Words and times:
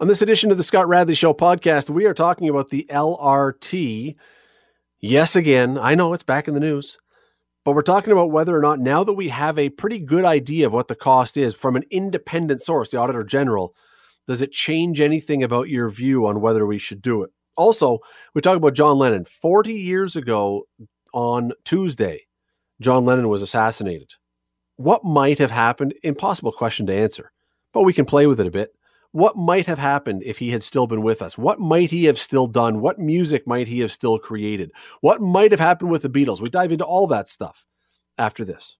On 0.00 0.08
this 0.08 0.22
edition 0.22 0.50
of 0.50 0.56
the 0.56 0.62
Scott 0.62 0.88
Radley 0.88 1.14
Show 1.14 1.34
podcast, 1.34 1.90
we 1.90 2.06
are 2.06 2.14
talking 2.14 2.48
about 2.48 2.70
the 2.70 2.86
LRT. 2.88 4.16
Yes, 4.98 5.36
again, 5.36 5.76
I 5.76 5.94
know 5.94 6.14
it's 6.14 6.22
back 6.22 6.48
in 6.48 6.54
the 6.54 6.60
news, 6.60 6.96
but 7.66 7.74
we're 7.74 7.82
talking 7.82 8.10
about 8.10 8.30
whether 8.30 8.56
or 8.56 8.62
not 8.62 8.80
now 8.80 9.04
that 9.04 9.12
we 9.12 9.28
have 9.28 9.58
a 9.58 9.68
pretty 9.68 9.98
good 9.98 10.24
idea 10.24 10.66
of 10.66 10.72
what 10.72 10.88
the 10.88 10.94
cost 10.94 11.36
is 11.36 11.54
from 11.54 11.76
an 11.76 11.84
independent 11.90 12.62
source, 12.62 12.88
the 12.90 12.96
Auditor 12.96 13.24
General, 13.24 13.74
does 14.26 14.40
it 14.40 14.52
change 14.52 15.02
anything 15.02 15.42
about 15.42 15.68
your 15.68 15.90
view 15.90 16.26
on 16.26 16.40
whether 16.40 16.64
we 16.64 16.78
should 16.78 17.02
do 17.02 17.22
it? 17.22 17.30
Also, 17.58 17.98
we 18.32 18.40
talk 18.40 18.56
about 18.56 18.72
John 18.72 18.96
Lennon. 18.96 19.26
40 19.26 19.74
years 19.74 20.16
ago 20.16 20.66
on 21.12 21.52
Tuesday, 21.64 22.22
John 22.80 23.04
Lennon 23.04 23.28
was 23.28 23.42
assassinated. 23.42 24.14
What 24.76 25.04
might 25.04 25.38
have 25.40 25.50
happened? 25.50 25.92
Impossible 26.02 26.52
question 26.52 26.86
to 26.86 26.94
answer, 26.94 27.32
but 27.74 27.82
we 27.82 27.92
can 27.92 28.06
play 28.06 28.26
with 28.26 28.40
it 28.40 28.46
a 28.46 28.50
bit 28.50 28.70
what 29.12 29.36
might 29.36 29.66
have 29.66 29.78
happened 29.78 30.22
if 30.24 30.38
he 30.38 30.50
had 30.50 30.62
still 30.62 30.86
been 30.86 31.02
with 31.02 31.20
us? 31.22 31.36
What 31.36 31.58
might 31.58 31.90
he 31.90 32.04
have 32.04 32.18
still 32.18 32.46
done? 32.46 32.80
What 32.80 32.98
music 32.98 33.46
might 33.46 33.68
he 33.68 33.80
have 33.80 33.90
still 33.90 34.18
created? 34.18 34.70
What 35.00 35.20
might 35.20 35.50
have 35.50 35.60
happened 35.60 35.90
with 35.90 36.02
the 36.02 36.10
Beatles? 36.10 36.40
We 36.40 36.48
dive 36.48 36.72
into 36.72 36.84
all 36.84 37.06
that 37.08 37.28
stuff 37.28 37.66
after 38.18 38.44
this. 38.44 38.76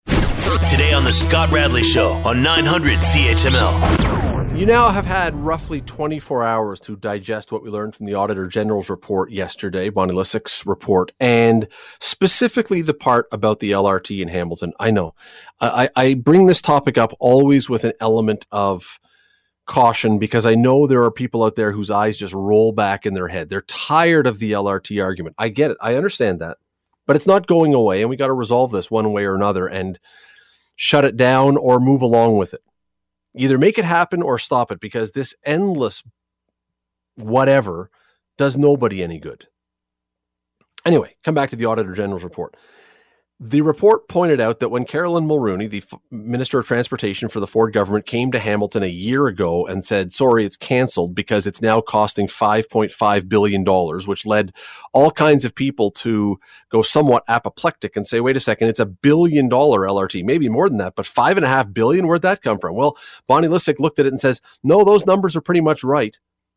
Today 0.68 0.92
on 0.92 1.04
The 1.04 1.12
Scott 1.12 1.50
Radley 1.50 1.82
Show 1.82 2.12
on 2.24 2.42
900 2.42 2.98
CHML. 2.98 4.56
You 4.56 4.66
now 4.66 4.90
have 4.90 5.06
had 5.06 5.34
roughly 5.34 5.80
24 5.80 6.44
hours 6.44 6.80
to 6.80 6.96
digest 6.96 7.50
what 7.50 7.62
we 7.62 7.70
learned 7.70 7.94
from 7.94 8.06
the 8.06 8.14
Auditor 8.14 8.46
General's 8.46 8.90
report 8.90 9.30
yesterday, 9.30 9.88
Bonnie 9.90 10.12
Lysyk's 10.12 10.66
report, 10.66 11.12
and 11.18 11.66
specifically 12.00 12.82
the 12.82 12.94
part 12.94 13.26
about 13.32 13.60
the 13.60 13.70
LRT 13.70 14.20
in 14.20 14.28
Hamilton. 14.28 14.72
I 14.78 14.90
know 14.90 15.14
I, 15.60 15.88
I 15.96 16.14
bring 16.14 16.46
this 16.46 16.60
topic 16.60 16.98
up 16.98 17.14
always 17.20 17.70
with 17.70 17.84
an 17.84 17.92
element 18.00 18.44
of 18.50 19.00
caution 19.70 20.18
because 20.18 20.44
I 20.44 20.56
know 20.56 20.86
there 20.86 21.04
are 21.04 21.12
people 21.12 21.44
out 21.44 21.54
there 21.54 21.70
whose 21.70 21.90
eyes 21.90 22.18
just 22.18 22.34
roll 22.34 22.72
back 22.72 23.06
in 23.06 23.14
their 23.14 23.28
head. 23.28 23.48
They're 23.48 23.62
tired 23.62 24.26
of 24.26 24.40
the 24.40 24.50
LRT 24.52 25.02
argument. 25.02 25.36
I 25.38 25.48
get 25.48 25.70
it. 25.70 25.76
I 25.80 25.94
understand 25.94 26.40
that. 26.40 26.58
But 27.06 27.14
it's 27.14 27.26
not 27.26 27.46
going 27.46 27.72
away 27.72 28.00
and 28.00 28.10
we 28.10 28.16
got 28.16 28.26
to 28.26 28.32
resolve 28.32 28.72
this 28.72 28.90
one 28.90 29.12
way 29.12 29.24
or 29.24 29.36
another 29.36 29.68
and 29.68 29.98
shut 30.74 31.04
it 31.04 31.16
down 31.16 31.56
or 31.56 31.78
move 31.78 32.02
along 32.02 32.36
with 32.36 32.52
it. 32.52 32.62
Either 33.36 33.58
make 33.58 33.78
it 33.78 33.84
happen 33.84 34.22
or 34.22 34.40
stop 34.40 34.72
it 34.72 34.80
because 34.80 35.12
this 35.12 35.36
endless 35.44 36.02
whatever 37.14 37.90
does 38.38 38.56
nobody 38.56 39.04
any 39.04 39.20
good. 39.20 39.46
Anyway, 40.84 41.14
come 41.22 41.34
back 41.34 41.50
to 41.50 41.56
the 41.56 41.66
Auditor 41.66 41.92
General's 41.92 42.24
report. 42.24 42.56
The 43.42 43.62
report 43.62 44.06
pointed 44.06 44.38
out 44.38 44.60
that 44.60 44.68
when 44.68 44.84
Caroline 44.84 45.26
Mulroney, 45.26 45.70
the 45.70 45.78
F- 45.78 45.98
Minister 46.10 46.58
of 46.58 46.66
Transportation 46.66 47.30
for 47.30 47.40
the 47.40 47.46
Ford 47.46 47.72
government, 47.72 48.04
came 48.04 48.30
to 48.32 48.38
Hamilton 48.38 48.82
a 48.82 48.86
year 48.86 49.28
ago 49.28 49.66
and 49.66 49.82
said, 49.82 50.12
sorry, 50.12 50.44
it's 50.44 50.58
canceled 50.58 51.14
because 51.14 51.46
it's 51.46 51.62
now 51.62 51.80
costing 51.80 52.26
$5.5 52.26 53.28
billion, 53.30 53.64
which 54.06 54.26
led 54.26 54.52
all 54.92 55.10
kinds 55.10 55.46
of 55.46 55.54
people 55.54 55.90
to 55.92 56.38
go 56.68 56.82
somewhat 56.82 57.24
apoplectic 57.28 57.96
and 57.96 58.06
say, 58.06 58.20
wait 58.20 58.36
a 58.36 58.40
second, 58.40 58.68
it's 58.68 58.78
a 58.78 58.84
billion 58.84 59.48
dollar 59.48 59.88
LRT, 59.88 60.22
maybe 60.22 60.50
more 60.50 60.68
than 60.68 60.76
that, 60.76 60.94
but 60.94 61.06
five 61.06 61.38
and 61.38 61.46
a 61.46 61.48
half 61.48 61.72
billion, 61.72 62.06
where'd 62.06 62.20
that 62.20 62.42
come 62.42 62.58
from? 62.58 62.74
Well, 62.76 62.98
Bonnie 63.26 63.48
Lysyk 63.48 63.78
looked 63.78 63.98
at 63.98 64.04
it 64.04 64.12
and 64.12 64.20
says, 64.20 64.42
no, 64.62 64.84
those 64.84 65.06
numbers 65.06 65.34
are 65.34 65.40
pretty 65.40 65.62
much 65.62 65.82
right. 65.82 66.14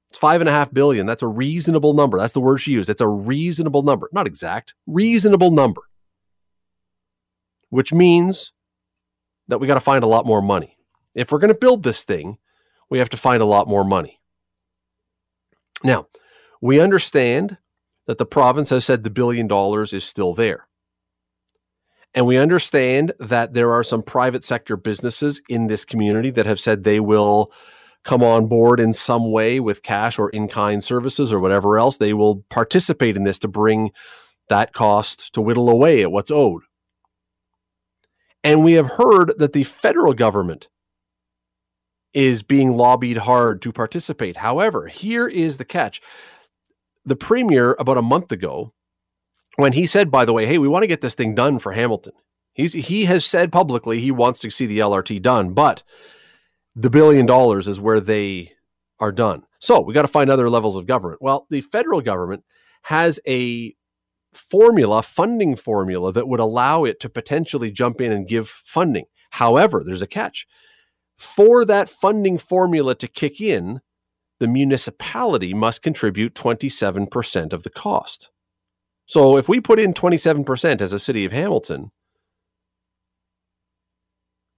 It's 0.10 0.20
five 0.20 0.42
and 0.42 0.50
a 0.50 0.54
half 0.54 0.74
billion. 0.74 1.06
That's 1.06 1.24
a 1.24 1.28
reasonable 1.30 1.94
number. 1.94 2.18
That's 2.18 2.34
the 2.34 2.42
word 2.42 2.58
she 2.58 2.74
used. 2.74 2.90
It's 2.90 3.00
a 3.00 3.08
reasonable 3.08 3.84
number. 3.84 4.10
Not 4.12 4.28
exact, 4.28 4.74
reasonable 4.86 5.52
number 5.52 5.84
which 7.74 7.92
means 7.92 8.52
that 9.48 9.58
we 9.58 9.66
got 9.66 9.74
to 9.74 9.80
find 9.80 10.04
a 10.04 10.08
lot 10.08 10.28
more 10.28 10.44
money. 10.44 10.78
If 11.16 11.32
we're 11.32 11.40
going 11.40 11.52
to 11.52 11.60
build 11.60 11.82
this 11.82 12.04
thing, 12.04 12.38
we 12.92 13.00
have 13.00 13.10
to 13.10 13.18
find 13.18 13.42
a 13.42 13.48
lot 13.48 13.68
more 13.68 13.84
money. 13.84 14.22
Now, 15.84 16.06
we 16.62 16.80
understand 16.80 17.58
that 18.06 18.20
the 18.20 18.28
province 18.28 18.70
has 18.70 18.86
said 18.86 19.04
the 19.04 19.10
billion 19.10 19.48
dollars 19.48 19.92
is 19.92 20.04
still 20.04 20.36
there. 20.36 20.68
And 22.14 22.28
we 22.28 22.38
understand 22.38 23.12
that 23.20 23.54
there 23.54 23.72
are 23.72 23.84
some 23.84 24.04
private 24.04 24.44
sector 24.44 24.78
businesses 24.78 25.42
in 25.50 25.66
this 25.66 25.84
community 25.84 26.30
that 26.30 26.46
have 26.46 26.60
said 26.60 26.84
they 26.84 27.00
will 27.00 27.52
come 28.04 28.22
on 28.22 28.46
board 28.46 28.80
in 28.80 28.94
some 28.94 29.32
way 29.32 29.60
with 29.60 29.82
cash 29.82 30.20
or 30.20 30.30
in 30.30 30.48
kind 30.48 30.84
services 30.84 31.34
or 31.34 31.40
whatever 31.40 31.80
else. 31.80 31.98
They 31.98 32.14
will 32.14 32.46
participate 32.52 33.18
in 33.18 33.24
this 33.24 33.40
to 33.40 33.48
bring 33.48 33.90
that 34.50 34.74
cost 34.74 35.34
to 35.34 35.42
whittle 35.42 35.72
away 35.72 36.04
at 36.04 36.12
what's 36.12 36.30
owed. 36.30 36.62
And 38.44 38.64
we 38.64 38.74
have 38.74 38.88
heard 38.88 39.34
that 39.38 39.54
the 39.54 39.64
federal 39.64 40.14
government 40.14 40.70
is 42.14 42.44
being 42.44 42.78
lobbied 42.78 43.18
hard 43.18 43.62
to 43.62 43.72
participate. 43.72 44.38
However, 44.38 44.88
here 44.88 45.28
is 45.28 45.58
the 45.58 45.66
catch. 45.66 46.02
The 47.06 47.16
premier, 47.16 47.76
about 47.80 47.98
a 47.98 48.04
month 48.04 48.32
ago, 48.32 48.74
when 49.56 49.74
he 49.74 49.86
said, 49.86 50.12
by 50.12 50.26
the 50.26 50.34
way, 50.34 50.46
hey, 50.46 50.58
we 50.58 50.68
want 50.68 50.84
to 50.84 50.88
get 50.88 51.02
this 51.02 51.16
thing 51.16 51.36
done 51.36 51.60
for 51.60 51.72
Hamilton, 51.72 52.14
he's, 52.54 52.74
he 52.74 53.06
has 53.06 53.26
said 53.26 53.52
publicly 53.52 54.00
he 54.00 54.12
wants 54.12 54.40
to 54.40 54.50
see 54.50 54.66
the 54.66 54.80
LRT 54.80 55.22
done, 55.22 55.54
but 55.54 55.84
the 56.76 56.90
billion 56.90 57.26
dollars 57.26 57.68
is 57.68 57.80
where 57.80 58.00
they 58.00 58.52
are 59.00 59.12
done. 59.12 59.44
So 59.60 59.82
we 59.82 59.94
got 59.94 60.04
to 60.04 60.08
find 60.08 60.30
other 60.30 60.50
levels 60.50 60.76
of 60.76 60.86
government. 60.86 61.22
Well, 61.22 61.48
the 61.50 61.62
federal 61.62 62.02
government 62.02 62.44
has 62.84 63.20
a 63.28 63.76
formula, 64.36 65.02
funding 65.02 65.56
formula 65.56 66.12
that 66.12 66.28
would 66.28 66.40
allow 66.40 66.84
it 66.84 67.00
to 67.02 67.10
potentially 67.10 67.72
jump 67.72 68.02
in 68.02 68.12
and 68.12 68.28
give 68.28 68.50
funding. 68.50 69.06
However, 69.32 69.84
there's 69.86 70.02
a 70.02 70.08
catch. 70.08 70.46
For 71.18 71.66
that 71.66 71.90
funding 71.90 72.38
formula 72.38 72.96
to 72.96 73.08
kick 73.08 73.40
in, 73.40 73.82
the 74.40 74.48
municipality 74.48 75.54
must 75.54 75.82
contribute 75.82 76.36
27% 76.36 77.54
of 77.54 77.64
the 77.64 77.70
cost. 77.70 78.30
So 79.06 79.38
if 79.38 79.48
we 79.48 79.60
put 79.60 79.80
in 79.80 79.94
27% 79.94 80.82
as 80.82 80.94
a 80.94 81.00
city 81.00 81.26
of 81.26 81.32
Hamilton, 81.32 81.92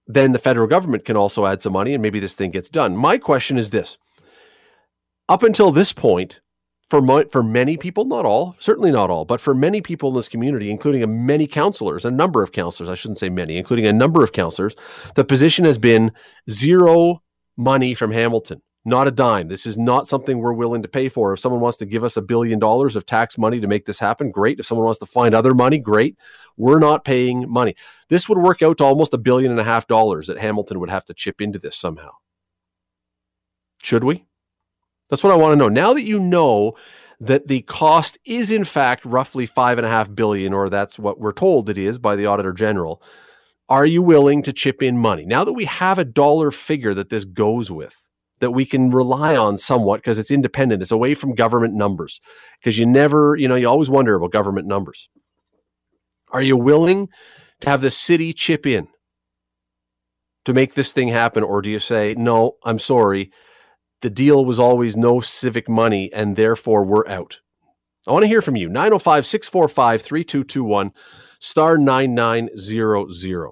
then 0.06 0.32
the 0.32 0.38
federal 0.38 0.66
government 0.66 1.04
can 1.04 1.16
also 1.16 1.46
add 1.46 1.62
some 1.62 1.72
money 1.72 1.94
and 1.94 2.02
maybe 2.02 2.20
this 2.20 2.34
thing 2.34 2.50
gets 2.50 2.68
done. 2.68 2.96
My 2.96 3.18
question 3.18 3.58
is 3.58 3.70
this 3.70 3.98
up 5.28 5.42
until 5.42 5.72
this 5.72 5.92
point, 5.92 6.40
for 6.88 7.02
mo- 7.02 7.26
for 7.30 7.42
many 7.42 7.76
people, 7.76 8.04
not 8.04 8.24
all, 8.24 8.54
certainly 8.58 8.90
not 8.92 9.10
all, 9.10 9.24
but 9.24 9.40
for 9.40 9.54
many 9.54 9.80
people 9.80 10.10
in 10.10 10.14
this 10.14 10.28
community, 10.28 10.70
including 10.70 11.02
a 11.02 11.06
many 11.06 11.46
councilors, 11.46 12.04
a 12.04 12.10
number 12.10 12.42
of 12.42 12.52
councilors, 12.52 12.88
I 12.88 12.94
shouldn't 12.94 13.18
say 13.18 13.28
many, 13.28 13.56
including 13.56 13.86
a 13.86 13.92
number 13.92 14.22
of 14.22 14.32
councilors, 14.32 14.76
the 15.14 15.24
position 15.24 15.64
has 15.64 15.78
been 15.78 16.12
zero 16.48 17.22
money 17.56 17.94
from 17.94 18.12
Hamilton, 18.12 18.62
not 18.84 19.08
a 19.08 19.10
dime. 19.10 19.48
This 19.48 19.66
is 19.66 19.76
not 19.76 20.06
something 20.06 20.38
we're 20.38 20.52
willing 20.52 20.82
to 20.82 20.88
pay 20.88 21.08
for. 21.08 21.32
If 21.32 21.40
someone 21.40 21.60
wants 21.60 21.78
to 21.78 21.86
give 21.86 22.04
us 22.04 22.16
a 22.16 22.22
billion 22.22 22.60
dollars 22.60 22.94
of 22.94 23.04
tax 23.04 23.36
money 23.36 23.58
to 23.58 23.66
make 23.66 23.84
this 23.84 23.98
happen, 23.98 24.30
great. 24.30 24.60
If 24.60 24.66
someone 24.66 24.84
wants 24.84 25.00
to 25.00 25.06
find 25.06 25.34
other 25.34 25.54
money, 25.54 25.78
great. 25.78 26.16
We're 26.56 26.78
not 26.78 27.04
paying 27.04 27.50
money. 27.50 27.74
This 28.08 28.28
would 28.28 28.38
work 28.38 28.62
out 28.62 28.78
to 28.78 28.84
almost 28.84 29.12
a 29.12 29.18
billion 29.18 29.50
and 29.50 29.60
a 29.60 29.64
half 29.64 29.88
dollars 29.88 30.28
that 30.28 30.38
Hamilton 30.38 30.78
would 30.78 30.90
have 30.90 31.04
to 31.06 31.14
chip 31.14 31.40
into 31.40 31.58
this 31.58 31.76
somehow. 31.76 32.10
Should 33.82 34.04
we? 34.04 34.25
That's 35.10 35.22
what 35.22 35.32
I 35.32 35.36
want 35.36 35.52
to 35.52 35.56
know. 35.56 35.68
Now 35.68 35.92
that 35.94 36.04
you 36.04 36.18
know 36.18 36.76
that 37.20 37.48
the 37.48 37.62
cost 37.62 38.18
is 38.24 38.50
in 38.50 38.64
fact 38.64 39.04
roughly 39.04 39.46
five 39.46 39.78
and 39.78 39.86
a 39.86 39.90
half 39.90 40.14
billion, 40.14 40.52
or 40.52 40.68
that's 40.68 40.98
what 40.98 41.20
we're 41.20 41.32
told 41.32 41.70
it 41.70 41.78
is 41.78 41.98
by 41.98 42.16
the 42.16 42.26
Auditor 42.26 42.52
General, 42.52 43.02
are 43.68 43.86
you 43.86 44.02
willing 44.02 44.42
to 44.42 44.52
chip 44.52 44.82
in 44.82 44.98
money? 44.98 45.24
Now 45.24 45.44
that 45.44 45.54
we 45.54 45.64
have 45.64 45.98
a 45.98 46.04
dollar 46.04 46.50
figure 46.50 46.94
that 46.94 47.10
this 47.10 47.24
goes 47.24 47.70
with, 47.70 47.96
that 48.40 48.52
we 48.52 48.64
can 48.66 48.90
rely 48.90 49.34
on 49.36 49.58
somewhat 49.58 49.98
because 49.98 50.18
it's 50.18 50.30
independent, 50.30 50.82
it's 50.82 50.90
away 50.90 51.14
from 51.14 51.34
government 51.34 51.74
numbers. 51.74 52.20
Because 52.60 52.78
you 52.78 52.86
never, 52.86 53.36
you 53.36 53.48
know, 53.48 53.56
you 53.56 53.68
always 53.68 53.90
wonder 53.90 54.14
about 54.14 54.32
government 54.32 54.66
numbers. 54.66 55.08
Are 56.32 56.42
you 56.42 56.56
willing 56.56 57.08
to 57.60 57.70
have 57.70 57.80
the 57.80 57.90
city 57.90 58.32
chip 58.32 58.66
in 58.66 58.88
to 60.44 60.52
make 60.52 60.74
this 60.74 60.92
thing 60.92 61.08
happen? 61.08 61.42
Or 61.42 61.62
do 61.62 61.70
you 61.70 61.78
say, 61.78 62.14
no, 62.18 62.56
I'm 62.64 62.78
sorry, 62.78 63.32
the 64.06 64.10
deal 64.10 64.44
was 64.44 64.60
always 64.60 64.96
no 64.96 65.18
civic 65.18 65.68
money 65.68 66.12
and 66.12 66.36
therefore 66.36 66.84
we're 66.84 67.08
out. 67.08 67.40
I 68.06 68.12
want 68.12 68.22
to 68.22 68.28
hear 68.28 68.40
from 68.40 68.54
you. 68.54 68.68
905 68.68 69.26
645 69.26 70.00
3221 70.00 70.92
star 71.40 71.76
9900. 71.76 73.50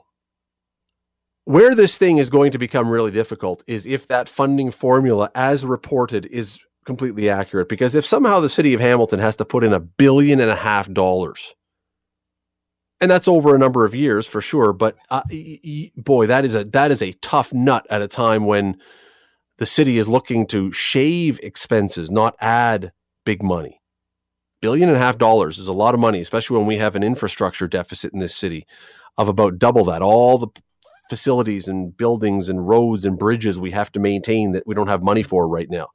Where 1.47 1.75
this 1.75 1.99
thing 1.99 2.19
is 2.19 2.31
going 2.31 2.53
to 2.53 2.59
become 2.59 2.89
really 2.89 3.11
difficult 3.11 3.65
is 3.67 3.85
if 3.85 4.07
that 4.07 4.29
funding 4.29 4.71
formula, 4.71 5.29
as 5.35 5.67
reported, 5.67 6.27
is 6.27 6.61
completely 6.87 7.29
accurate. 7.29 7.69
Because 7.69 7.97
if 7.97 8.07
somehow 8.07 8.39
the 8.39 8.49
city 8.49 8.75
of 8.75 8.81
Hamilton 8.81 9.19
has 9.19 9.35
to 9.35 9.45
put 9.45 9.65
in 9.65 9.73
a 9.73 9.81
billion 9.81 10.39
and 10.39 10.53
a 10.53 10.57
half 10.57 10.89
dollars, 10.93 11.53
and 13.01 13.11
that's 13.11 13.27
over 13.27 13.57
a 13.57 13.59
number 13.59 13.85
of 13.85 13.93
years 13.93 14.25
for 14.25 14.41
sure, 14.41 14.73
but 14.73 14.97
uh, 15.11 15.23
boy, 15.97 16.29
that 16.29 16.45
is 16.45 16.55
a 16.55 16.63
that 16.67 16.93
is 16.93 17.03
a 17.03 17.11
tough 17.15 17.53
nut 17.53 17.85
at 17.91 18.03
a 18.03 18.07
time 18.07 18.47
when 18.47 18.77
the 19.59 19.67
city 19.67 19.99
is 19.99 20.09
looking 20.09 20.47
to 20.49 20.73
shave 20.73 21.39
expenses, 21.43 22.11
not 22.11 22.37
add 22.41 22.93
big 23.25 23.43
money. 23.43 23.81
Billion 24.61 24.89
and 24.89 24.97
a 24.97 25.01
half 25.01 25.19
dollars 25.19 25.59
is 25.59 25.69
a 25.69 25.73
lot 25.73 25.95
of 25.95 26.01
money, 26.01 26.21
especially 26.21 26.57
when 26.57 26.67
we 26.67 26.79
have 26.79 26.97
an 26.97 27.03
infrastructure 27.03 27.69
deficit 27.69 28.13
in 28.13 28.19
this 28.19 28.35
city 28.35 28.67
of 29.19 29.29
about 29.29 29.59
double 29.59 29.85
that. 29.85 30.03
All 30.03 30.39
the 30.39 30.49
facilities 31.11 31.69
and 31.69 31.97
buildings 31.97 32.49
and 32.49 32.67
roads 32.67 33.05
and 33.05 33.19
bridges 33.19 33.61
we 33.61 33.71
have 33.71 33.93
to 33.93 34.01
maintain 34.01 34.53
that 34.53 34.67
we 34.67 34.75
don't 34.75 34.89
have 34.89 35.03
money 35.03 35.23
for 35.23 35.47
right 35.47 35.69
now. 35.71 35.89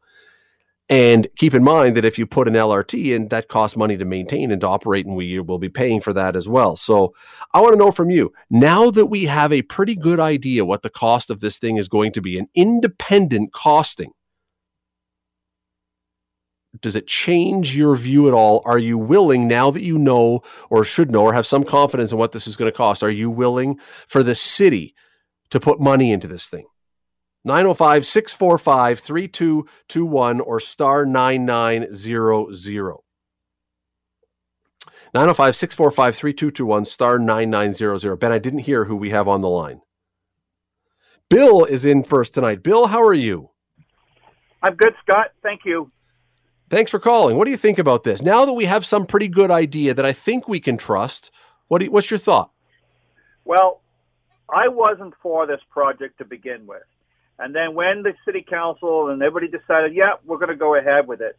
And 0.91 1.27
keep 1.37 1.53
in 1.53 1.63
mind 1.63 1.95
that 1.95 2.05
if 2.05 2.17
you 2.17 2.25
put 2.25 2.47
an 2.47 2.55
LRT 2.55 3.15
in, 3.15 3.27
that 3.27 3.47
costs 3.47 3.77
money 3.77 3.95
to 3.95 4.05
maintain 4.05 4.51
and 4.51 4.59
to 4.61 4.67
operate, 4.67 5.05
and 5.05 5.15
we 5.15 5.39
will 5.39 5.59
be 5.59 5.69
paying 5.69 6.01
for 6.01 6.13
that 6.13 6.35
as 6.35 6.49
well. 6.49 6.75
So 6.75 7.13
I 7.53 7.61
want 7.61 7.73
to 7.73 7.79
know 7.79 7.91
from 7.91 8.09
you 8.09 8.33
now 8.49 8.89
that 8.91 9.05
we 9.05 9.25
have 9.25 9.53
a 9.53 9.61
pretty 9.61 9.95
good 9.95 10.19
idea 10.19 10.65
what 10.65 10.81
the 10.81 10.89
cost 10.89 11.29
of 11.29 11.41
this 11.41 11.59
thing 11.59 11.77
is 11.77 11.87
going 11.87 12.11
to 12.13 12.21
be, 12.21 12.39
an 12.39 12.47
independent 12.55 13.53
costing. 13.53 14.11
Does 16.81 16.95
it 16.95 17.05
change 17.05 17.75
your 17.75 17.95
view 17.95 18.27
at 18.27 18.33
all? 18.33 18.63
Are 18.65 18.79
you 18.79 18.97
willing, 18.97 19.47
now 19.47 19.69
that 19.69 19.83
you 19.83 19.97
know 19.99 20.41
or 20.71 20.83
should 20.83 21.11
know 21.11 21.23
or 21.23 21.33
have 21.33 21.45
some 21.45 21.63
confidence 21.63 22.11
in 22.11 22.17
what 22.17 22.31
this 22.31 22.47
is 22.47 22.57
going 22.57 22.71
to 22.71 22.75
cost, 22.75 23.03
are 23.03 23.11
you 23.11 23.29
willing 23.29 23.79
for 24.07 24.23
the 24.23 24.35
city 24.35 24.95
to 25.51 25.59
put 25.59 25.79
money 25.79 26.11
into 26.11 26.27
this 26.27 26.49
thing? 26.49 26.65
905 27.45 28.05
645 28.05 28.99
3221 28.99 30.41
or 30.41 30.59
star 30.59 31.05
9900. 31.05 32.97
905 35.13 35.55
645 35.55 36.15
3221 36.15 36.85
star 36.85 37.17
9900. 37.17 38.15
Ben, 38.17 38.31
I 38.31 38.39
didn't 38.39 38.59
hear 38.59 38.85
who 38.85 38.95
we 38.95 39.09
have 39.09 39.27
on 39.27 39.41
the 39.41 39.49
line. 39.49 39.81
Bill 41.29 41.63
is 41.65 41.85
in 41.85 42.03
first 42.03 42.33
tonight. 42.33 42.63
Bill, 42.63 42.87
how 42.87 43.01
are 43.01 43.13
you? 43.13 43.49
I'm 44.61 44.75
good, 44.75 44.93
Scott. 45.01 45.27
Thank 45.41 45.61
you. 45.63 45.91
Thanks 46.69 46.91
for 46.91 46.99
calling. 46.99 47.37
What 47.37 47.45
do 47.45 47.51
you 47.51 47.57
think 47.57 47.79
about 47.79 48.03
this? 48.03 48.21
Now 48.21 48.45
that 48.45 48.53
we 48.53 48.65
have 48.65 48.85
some 48.85 49.05
pretty 49.05 49.27
good 49.27 49.49
idea 49.49 49.93
that 49.93 50.05
I 50.05 50.13
think 50.13 50.47
we 50.47 50.59
can 50.59 50.77
trust, 50.77 51.31
what 51.67 51.81
you, 51.81 51.91
what's 51.91 52.11
your 52.11 52.19
thought? 52.19 52.51
Well, 53.45 53.81
I 54.53 54.67
wasn't 54.67 55.13
for 55.21 55.47
this 55.47 55.61
project 55.71 56.17
to 56.19 56.25
begin 56.25 56.67
with. 56.67 56.83
And 57.39 57.55
then 57.55 57.73
when 57.73 58.03
the 58.03 58.13
city 58.25 58.45
council 58.47 59.09
and 59.09 59.21
everybody 59.21 59.47
decided, 59.47 59.95
yeah, 59.95 60.13
we're 60.25 60.37
going 60.37 60.49
to 60.49 60.55
go 60.55 60.75
ahead 60.75 61.07
with 61.07 61.21
it, 61.21 61.37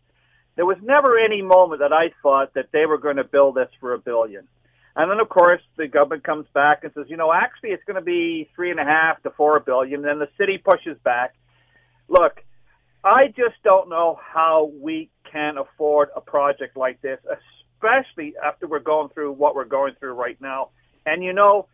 there 0.56 0.66
was 0.66 0.78
never 0.82 1.18
any 1.18 1.42
moment 1.42 1.80
that 1.80 1.92
I 1.92 2.10
thought 2.22 2.54
that 2.54 2.68
they 2.72 2.86
were 2.86 2.98
going 2.98 3.16
to 3.16 3.24
build 3.24 3.54
this 3.54 3.68
for 3.80 3.92
a 3.92 3.98
billion. 3.98 4.48
And 4.96 5.10
then, 5.10 5.20
of 5.20 5.28
course, 5.28 5.62
the 5.76 5.86
government 5.86 6.24
comes 6.24 6.46
back 6.52 6.82
and 6.82 6.92
says, 6.94 7.06
you 7.08 7.16
know, 7.16 7.32
actually, 7.32 7.70
it's 7.70 7.84
going 7.84 7.96
to 7.96 8.04
be 8.04 8.48
three 8.56 8.70
and 8.70 8.80
a 8.80 8.84
half 8.84 9.22
to 9.22 9.30
four 9.30 9.60
billion. 9.60 10.02
Then 10.02 10.18
the 10.18 10.28
city 10.36 10.58
pushes 10.58 10.98
back. 11.04 11.34
Look, 12.08 12.42
I 13.04 13.28
just 13.28 13.62
don't 13.62 13.88
know 13.88 14.18
how 14.20 14.72
we 14.80 15.10
can 15.30 15.58
afford 15.58 16.08
a 16.16 16.20
project 16.20 16.76
like 16.76 17.00
this, 17.00 17.18
especially 17.76 18.34
after 18.44 18.66
we're 18.66 18.80
going 18.80 19.10
through 19.10 19.32
what 19.32 19.54
we're 19.54 19.64
going 19.64 19.94
through 20.00 20.14
right 20.14 20.38
now. 20.40 20.70
And 21.06 21.22
you 21.22 21.32
know, 21.32 21.66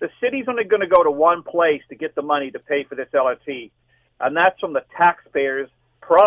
the 0.00 0.10
city's 0.20 0.46
only 0.48 0.64
going 0.64 0.80
to 0.80 0.86
go 0.86 1.02
to 1.02 1.10
one 1.10 1.42
place 1.42 1.82
to 1.88 1.94
get 1.94 2.14
the 2.14 2.22
money 2.22 2.50
to 2.50 2.58
pay 2.58 2.84
for 2.84 2.94
this 2.94 3.08
LRT, 3.14 3.70
and 4.20 4.36
that's 4.36 4.58
from 4.60 4.72
the 4.72 4.84
taxpayers'. 4.96 5.70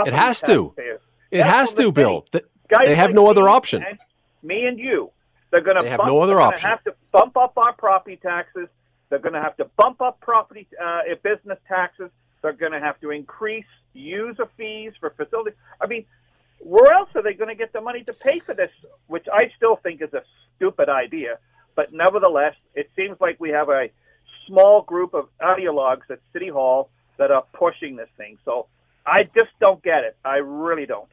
It 0.07 0.13
has 0.13 0.41
to. 0.41 0.73
It 0.77 1.37
that's 1.37 1.49
has 1.49 1.73
to, 1.75 1.91
Bill. 1.91 2.25
They, 2.31 2.41
they 2.85 2.95
have 2.95 3.09
like 3.09 3.15
no 3.15 3.29
other 3.29 3.47
option. 3.47 3.83
And 3.87 3.99
me 4.41 4.65
and 4.65 4.79
you, 4.79 5.11
they're 5.51 5.61
going 5.61 5.81
to 5.81 5.89
have 5.89 6.01
no 6.05 6.19
other 6.19 6.39
option. 6.41 6.69
Have 6.69 6.83
to 6.85 6.95
bump 7.11 7.37
up 7.37 7.57
our 7.57 7.73
property 7.73 8.17
taxes. 8.17 8.67
They're 9.09 9.19
going 9.19 9.33
to 9.33 9.41
have 9.41 9.55
to 9.57 9.65
bump 9.77 10.01
up 10.01 10.19
property 10.19 10.67
uh, 10.83 11.01
business 11.23 11.59
taxes. 11.67 12.09
They're 12.41 12.53
going 12.53 12.73
to 12.73 12.79
have 12.79 12.99
to 13.01 13.11
increase 13.11 13.65
user 13.93 14.47
fees 14.57 14.93
for 14.99 15.11
facilities. 15.11 15.53
I 15.81 15.87
mean, 15.87 16.05
where 16.59 16.91
else 16.91 17.09
are 17.15 17.21
they 17.21 17.33
going 17.33 17.49
to 17.49 17.55
get 17.55 17.73
the 17.73 17.81
money 17.81 18.03
to 18.03 18.13
pay 18.13 18.39
for 18.45 18.53
this? 18.53 18.71
Which 19.07 19.27
I 19.31 19.51
still 19.55 19.77
think 19.77 20.01
is 20.01 20.13
a 20.13 20.23
stupid 20.55 20.89
idea. 20.89 21.39
But 21.77 21.93
nevertheless, 21.93 22.55
it 22.75 22.89
seems 22.97 23.15
like 23.21 23.39
we 23.39 23.51
have 23.51 23.69
a 23.69 23.87
small 24.47 24.81
group 24.81 25.13
of 25.13 25.29
ideologues 25.41 26.09
at 26.09 26.19
City 26.33 26.49
Hall 26.49 26.89
that 27.19 27.31
are 27.31 27.45
pushing 27.53 27.95
this 27.95 28.09
thing. 28.17 28.37
So 28.43 28.65
I 29.05 29.19
just 29.37 29.51
don't 29.61 29.81
get 29.83 30.03
it. 30.03 30.17
I 30.25 30.37
really 30.37 30.87
don't. 30.87 31.07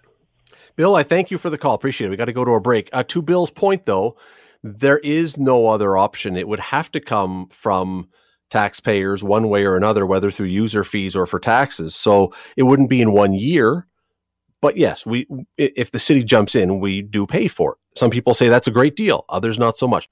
Bill, 0.75 0.97
I 0.97 1.03
thank 1.03 1.31
you 1.31 1.37
for 1.37 1.51
the 1.51 1.59
call. 1.59 1.75
Appreciate 1.75 2.07
it. 2.07 2.11
We 2.11 2.17
got 2.17 2.25
to 2.25 2.33
go 2.33 2.45
to 2.45 2.53
a 2.53 2.61
break. 2.61 2.89
Uh, 2.93 3.03
to 3.05 3.21
Bill's 3.21 3.51
point, 3.51 3.85
though, 3.85 4.17
there 4.63 4.99
is 4.99 5.37
no 5.37 5.69
other 5.69 5.99
option. 5.99 6.37
It 6.37 6.49
would 6.49 6.61
have 6.61 6.91
to 6.93 7.01
come 7.01 7.49
from 7.51 8.09
taxpayers 8.51 9.23
one 9.23 9.49
way 9.51 9.65
or 9.67 9.77
another, 9.77 10.07
whether 10.07 10.31
through 10.31 10.47
user 10.47 10.83
fees 10.83 11.15
or 11.15 11.27
for 11.27 11.39
taxes. 11.39 11.95
So 11.95 12.33
it 12.57 12.63
wouldn't 12.63 12.89
be 12.89 13.03
in 13.03 13.13
one 13.13 13.35
year. 13.35 13.87
But 14.65 14.79
yes, 14.79 15.05
we 15.05 15.27
if 15.59 15.91
the 15.91 15.99
city 15.99 16.25
jumps 16.25 16.55
in, 16.55 16.81
we 16.81 17.03
do 17.03 17.27
pay 17.27 17.49
for 17.49 17.73
it. 17.73 17.99
Some 17.99 18.09
people 18.09 18.33
say 18.33 18.49
that's 18.49 18.67
a 18.67 18.71
great 18.71 18.97
deal, 18.97 19.27
others 19.29 19.59
not 19.59 19.77
so 19.77 19.87
much. 19.87 20.09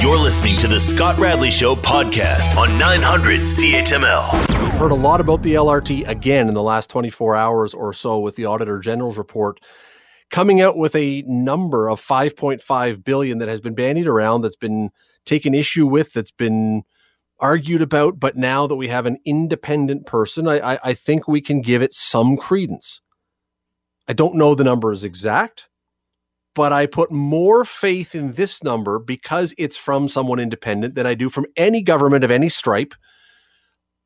You're 0.00 0.18
listening 0.18 0.56
to 0.56 0.66
the 0.66 0.80
Scott 0.80 1.16
Radley 1.16 1.48
Show 1.48 1.76
podcast 1.76 2.56
on 2.56 2.76
900 2.76 3.38
CHML. 3.38 4.32
We've 4.64 4.72
heard 4.72 4.90
a 4.90 4.96
lot 4.96 5.20
about 5.20 5.44
the 5.44 5.54
LRT 5.54 6.08
again 6.08 6.48
in 6.48 6.54
the 6.54 6.62
last 6.62 6.90
24 6.90 7.36
hours 7.36 7.72
or 7.72 7.92
so 7.92 8.18
with 8.18 8.34
the 8.34 8.46
Auditor 8.46 8.80
General's 8.80 9.16
report 9.16 9.60
coming 10.28 10.60
out 10.60 10.76
with 10.76 10.96
a 10.96 11.22
number 11.28 11.88
of 11.88 12.04
5.5 12.04 13.04
billion 13.04 13.38
that 13.38 13.48
has 13.48 13.60
been 13.60 13.76
bandied 13.76 14.08
around, 14.08 14.40
that's 14.40 14.56
been 14.56 14.90
taken 15.24 15.54
issue 15.54 15.86
with, 15.86 16.14
that's 16.14 16.32
been 16.32 16.82
argued 17.38 17.80
about. 17.80 18.18
But 18.18 18.36
now 18.36 18.66
that 18.66 18.74
we 18.74 18.88
have 18.88 19.06
an 19.06 19.18
independent 19.24 20.04
person, 20.04 20.48
I, 20.48 20.74
I, 20.74 20.78
I 20.82 20.94
think 20.94 21.28
we 21.28 21.40
can 21.40 21.60
give 21.60 21.80
it 21.80 21.92
some 21.92 22.36
credence. 22.36 23.00
I 24.08 24.12
don't 24.12 24.34
know 24.34 24.54
the 24.54 24.64
number 24.64 24.92
is 24.92 25.04
exact, 25.04 25.68
but 26.54 26.72
I 26.72 26.86
put 26.86 27.10
more 27.10 27.64
faith 27.64 28.14
in 28.14 28.32
this 28.32 28.62
number 28.62 28.98
because 28.98 29.54
it's 29.58 29.76
from 29.76 30.08
someone 30.08 30.38
independent 30.38 30.94
than 30.94 31.06
I 31.06 31.14
do 31.14 31.30
from 31.30 31.46
any 31.56 31.82
government 31.82 32.24
of 32.24 32.30
any 32.30 32.48
stripe. 32.48 32.94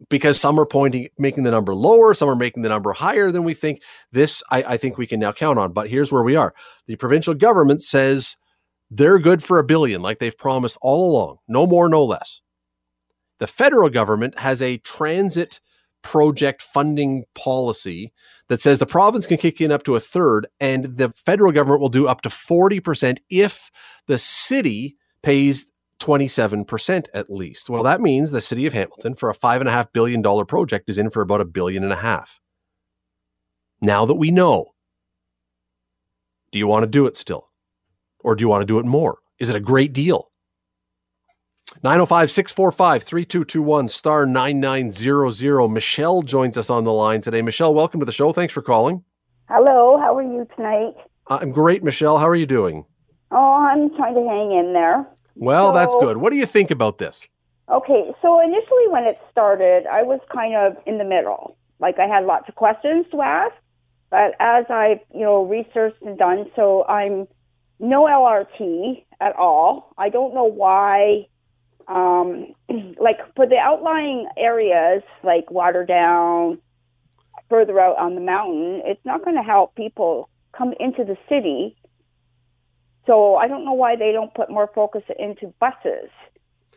Because 0.09 0.39
some 0.39 0.61
are 0.61 0.67
pointing, 0.67 1.09
making 1.19 1.43
the 1.43 1.51
number 1.51 1.75
lower, 1.75 2.15
some 2.15 2.29
are 2.29 2.37
making 2.37 2.63
the 2.63 2.69
number 2.69 2.93
higher 2.93 3.33
than 3.33 3.43
we 3.43 3.53
think. 3.53 3.83
This, 4.13 4.45
I, 4.49 4.63
I 4.63 4.77
think 4.77 4.97
we 4.97 5.09
can 5.09 5.19
now 5.19 5.33
count 5.33 5.59
on. 5.59 5.73
But 5.73 5.91
here's 5.91 6.13
where 6.13 6.23
we 6.23 6.37
are: 6.37 6.55
the 6.87 6.95
provincial 6.95 7.35
government 7.35 7.83
says 7.83 8.37
they're 8.93 9.19
good 9.19 9.43
for 9.43 9.59
a 9.59 9.65
billion, 9.65 10.01
like 10.01 10.21
they've 10.21 10.39
promised 10.39 10.79
all 10.83 11.11
along, 11.11 11.39
no 11.49 11.67
more, 11.67 11.89
no 11.89 12.05
less. 12.05 12.41
The 13.39 13.49
federal 13.49 13.91
government 13.91 14.39
has 14.39 14.63
a 14.63 14.79
transit 14.79 15.61
project 16.03 16.63
funding 16.63 17.25
policy 17.35 18.13
that 18.49 18.61
says 18.61 18.79
the 18.79 18.87
province 18.87 19.27
can 19.27 19.37
kick 19.37 19.61
in 19.61 19.71
up 19.71 19.83
to 19.85 19.95
a 19.95 20.01
third 20.01 20.47
and 20.61 20.97
the 20.97 21.11
federal 21.25 21.53
government 21.53 21.81
will 21.81 21.89
do 21.89 22.09
up 22.09 22.23
to 22.23 22.29
40% 22.29 23.19
if 23.31 23.71
the 24.07 24.19
city 24.19 24.97
pays 25.23 25.67
27% 26.01 27.07
at 27.13 27.31
least. 27.31 27.69
Well, 27.69 27.83
that 27.83 28.01
means 28.01 28.31
the 28.31 28.41
city 28.41 28.67
of 28.67 28.73
Hamilton 28.73 29.15
for 29.15 29.31
a 29.31 29.35
$5.5 29.35 29.93
billion 29.93 30.23
project 30.47 30.89
is 30.89 30.99
in 30.99 31.11
for 31.11 31.23
about 31.23 31.41
a 31.41 31.45
billion 31.45 31.83
and 31.83 31.93
a 31.93 31.97
half. 31.97 32.41
Now 33.81 34.07
that 34.07 34.15
we 34.15 34.31
know, 34.31 34.75
do 36.53 36.59
you 36.59 36.67
want 36.67 36.85
to 36.85 36.89
do 36.89 37.07
it 37.07 37.17
still? 37.17 37.49
Or 38.21 38.35
do 38.35 38.43
you 38.43 38.49
want 38.49 38.63
to 38.63 38.67
do 38.67 38.79
it 38.79 38.87
more? 38.87 39.19
Is 39.39 39.49
it 39.49 39.57
a 39.57 39.61
great 39.61 39.93
deal? 39.93 40.28
905 41.85 42.31
645 42.33 43.03
3221 43.05 43.87
star 43.87 44.27
9900. 44.27 45.69
Michelle 45.69 46.23
joins 46.23 46.57
us 46.57 46.71
on 46.71 46.83
the 46.83 46.93
line 46.93 47.21
today. 47.21 47.41
Michelle, 47.41 47.73
welcome 47.73 48.01
to 48.01 48.07
the 48.07 48.11
show. 48.11 48.33
Thanks 48.33 48.53
for 48.53 48.63
calling. 48.63 49.05
Hello, 49.49 49.97
how 49.97 50.17
are 50.17 50.23
you 50.23 50.45
tonight? 50.57 50.95
I'm 51.29 51.53
great, 51.53 51.85
Michelle. 51.85 52.19
How 52.19 52.27
are 52.27 52.35
you 52.35 52.47
doing? 52.47 52.85
Oh, 53.31 53.69
I'm 53.71 53.95
trying 53.95 54.15
to 54.15 54.29
hang 54.29 54.51
in 54.51 54.73
there. 54.73 55.07
Well, 55.37 55.69
so, 55.69 55.75
that's 55.75 55.95
good. 56.01 56.17
What 56.17 56.31
do 56.31 56.37
you 56.37 56.47
think 56.47 56.73
about 56.73 56.99
this? 56.99 57.21
Okay, 57.71 58.11
so 58.23 58.41
initially 58.41 58.89
when 58.89 59.05
it 59.05 59.21
started, 59.31 59.87
I 59.87 60.03
was 60.03 60.19
kind 60.33 60.57
of 60.57 60.77
in 60.85 60.99
the 60.99 61.05
middle. 61.05 61.57
Like 61.79 62.01
I 62.01 62.09
had 62.09 62.25
lots 62.25 62.49
of 62.49 62.57
questions 62.57 63.07
to 63.13 63.23
ask, 63.23 63.55
but 64.11 64.35
as 64.41 64.65
I, 64.69 65.01
you 65.15 65.21
know, 65.21 65.45
researched 65.45 66.03
and 66.03 66.19
done, 66.19 66.51
so 66.57 66.85
I'm 66.87 67.29
no 67.79 68.03
LRT 68.03 69.05
at 69.21 69.37
all. 69.37 69.95
I 69.97 70.09
don't 70.09 70.35
know 70.35 70.51
why 70.51 71.29
um, 71.89 72.55
like 73.01 73.19
for 73.35 73.47
the 73.47 73.57
outlying 73.57 74.29
areas 74.37 75.03
like 75.25 75.47
Waterdown, 75.47 76.59
further 77.49 77.81
out 77.81 77.99
on 77.99 78.15
the 78.15 78.21
mountain, 78.21 78.83
it's 78.85 79.05
not 79.05 79.25
going 79.25 79.37
to 79.37 79.43
help 79.43 79.75
people 79.75 80.29
come 80.57 80.75
into 80.79 81.05
the 81.05 81.17
city. 81.29 81.77
So 83.07 83.37
I 83.37 83.49
don't 83.49 83.65
know 83.65 83.73
why 83.73 83.97
they 83.97 84.13
don't 84.13 84.33
put 84.35 84.51
more 84.51 84.71
focus 84.75 85.03
into 85.19 85.53
buses 85.59 86.11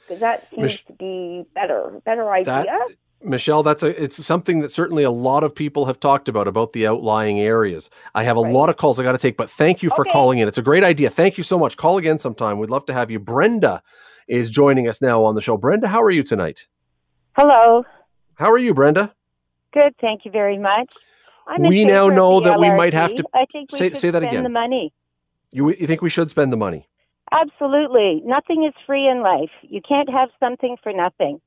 because 0.01 0.21
that 0.21 0.47
seems 0.49 0.61
Mich- 0.61 0.85
to 0.85 0.93
be 0.93 1.45
better, 1.53 2.01
better 2.05 2.31
idea. 2.31 2.63
That, 2.63 2.87
Michelle, 3.23 3.61
that's 3.61 3.83
a 3.83 4.01
it's 4.01 4.25
something 4.25 4.61
that 4.61 4.71
certainly 4.71 5.03
a 5.03 5.11
lot 5.11 5.43
of 5.43 5.53
people 5.53 5.85
have 5.85 5.99
talked 5.99 6.27
about 6.27 6.47
about 6.47 6.71
the 6.71 6.87
outlying 6.87 7.39
areas. 7.39 7.89
I 8.15 8.23
have 8.23 8.37
a 8.37 8.41
right. 8.41 8.53
lot 8.53 8.69
of 8.69 8.77
calls 8.77 8.99
I 8.99 9.03
got 9.03 9.11
to 9.11 9.19
take, 9.19 9.37
but 9.37 9.49
thank 9.49 9.83
you 9.83 9.89
for 9.91 10.01
okay. 10.01 10.11
calling 10.11 10.39
in. 10.39 10.47
It's 10.47 10.57
a 10.57 10.63
great 10.63 10.83
idea. 10.83 11.09
Thank 11.09 11.37
you 11.37 11.43
so 11.43 11.59
much. 11.59 11.77
Call 11.77 11.97
again 11.97 12.17
sometime. 12.17 12.57
We'd 12.57 12.71
love 12.71 12.85
to 12.87 12.93
have 12.93 13.11
you. 13.11 13.19
Brenda 13.19 13.83
is 14.31 14.49
joining 14.49 14.87
us 14.87 15.01
now 15.01 15.23
on 15.25 15.35
the 15.35 15.41
show. 15.41 15.57
Brenda, 15.57 15.89
how 15.89 16.01
are 16.01 16.09
you 16.09 16.23
tonight? 16.23 16.65
Hello. 17.33 17.83
How 18.35 18.49
are 18.49 18.57
you, 18.57 18.73
Brenda? 18.73 19.13
Good, 19.73 19.93
thank 19.99 20.25
you 20.25 20.31
very 20.31 20.57
much. 20.57 20.91
I'm 21.47 21.63
we 21.63 21.83
now 21.83 22.07
know 22.07 22.39
that 22.39 22.53
LRT. 22.53 22.61
we 22.61 22.77
might 22.77 22.93
have 22.93 23.13
to 23.15 23.23
I 23.33 23.45
think 23.51 23.71
we 23.71 23.77
say, 23.77 23.89
should 23.89 23.97
say 23.97 24.09
that 24.09 24.19
spend 24.19 24.31
again. 24.31 24.43
The 24.43 24.49
money. 24.49 24.93
You 25.51 25.69
you 25.69 25.85
think 25.85 26.01
we 26.01 26.09
should 26.09 26.29
spend 26.29 26.53
the 26.53 26.57
money? 26.57 26.87
Absolutely. 27.31 28.21
Nothing 28.23 28.63
is 28.63 28.73
free 28.85 29.07
in 29.07 29.21
life. 29.21 29.51
You 29.61 29.81
can't 29.87 30.09
have 30.09 30.29
something 30.39 30.77
for 30.81 30.93
nothing. 30.93 31.41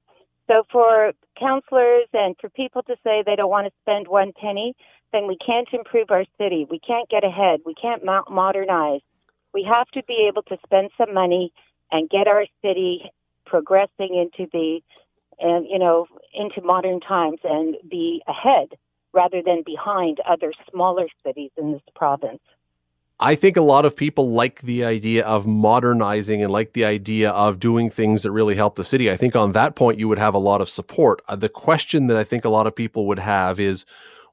So 0.46 0.64
for 0.70 1.12
councilors 1.38 2.08
and 2.12 2.36
for 2.38 2.50
people 2.50 2.82
to 2.82 2.96
say 3.02 3.22
they 3.24 3.36
don't 3.36 3.50
want 3.50 3.66
to 3.66 3.72
spend 3.80 4.08
one 4.08 4.32
penny, 4.38 4.74
then 5.12 5.26
we 5.26 5.38
can't 5.38 5.68
improve 5.72 6.10
our 6.10 6.24
city. 6.38 6.66
We 6.70 6.80
can't 6.80 7.08
get 7.08 7.24
ahead. 7.24 7.60
We 7.64 7.74
can't 7.74 8.02
modernize. 8.04 9.00
We 9.54 9.66
have 9.70 9.86
to 9.94 10.02
be 10.06 10.26
able 10.28 10.42
to 10.42 10.56
spend 10.66 10.90
some 10.98 11.14
money 11.14 11.52
and 11.90 12.08
get 12.10 12.26
our 12.26 12.46
city 12.62 13.10
progressing 13.46 14.14
into 14.14 14.50
the 14.52 14.80
and 15.38 15.66
you 15.68 15.78
know 15.78 16.06
into 16.32 16.60
modern 16.62 17.00
times 17.00 17.38
and 17.44 17.76
be 17.88 18.22
ahead 18.28 18.68
rather 19.12 19.42
than 19.44 19.62
behind 19.64 20.18
other 20.28 20.52
smaller 20.70 21.06
cities 21.24 21.50
in 21.56 21.72
this 21.72 21.82
province. 21.94 22.40
I 23.20 23.36
think 23.36 23.56
a 23.56 23.62
lot 23.62 23.84
of 23.84 23.96
people 23.96 24.32
like 24.32 24.60
the 24.62 24.84
idea 24.84 25.24
of 25.24 25.46
modernizing 25.46 26.42
and 26.42 26.50
like 26.50 26.72
the 26.72 26.84
idea 26.84 27.30
of 27.30 27.60
doing 27.60 27.88
things 27.88 28.24
that 28.24 28.32
really 28.32 28.56
help 28.56 28.74
the 28.74 28.84
city. 28.84 29.08
I 29.08 29.16
think 29.16 29.36
on 29.36 29.52
that 29.52 29.76
point 29.76 30.00
you 30.00 30.08
would 30.08 30.18
have 30.18 30.34
a 30.34 30.38
lot 30.38 30.60
of 30.60 30.68
support. 30.68 31.22
Uh, 31.28 31.36
the 31.36 31.48
question 31.48 32.08
that 32.08 32.16
I 32.16 32.24
think 32.24 32.44
a 32.44 32.48
lot 32.48 32.66
of 32.66 32.74
people 32.74 33.06
would 33.06 33.20
have 33.20 33.60
is 33.60 33.84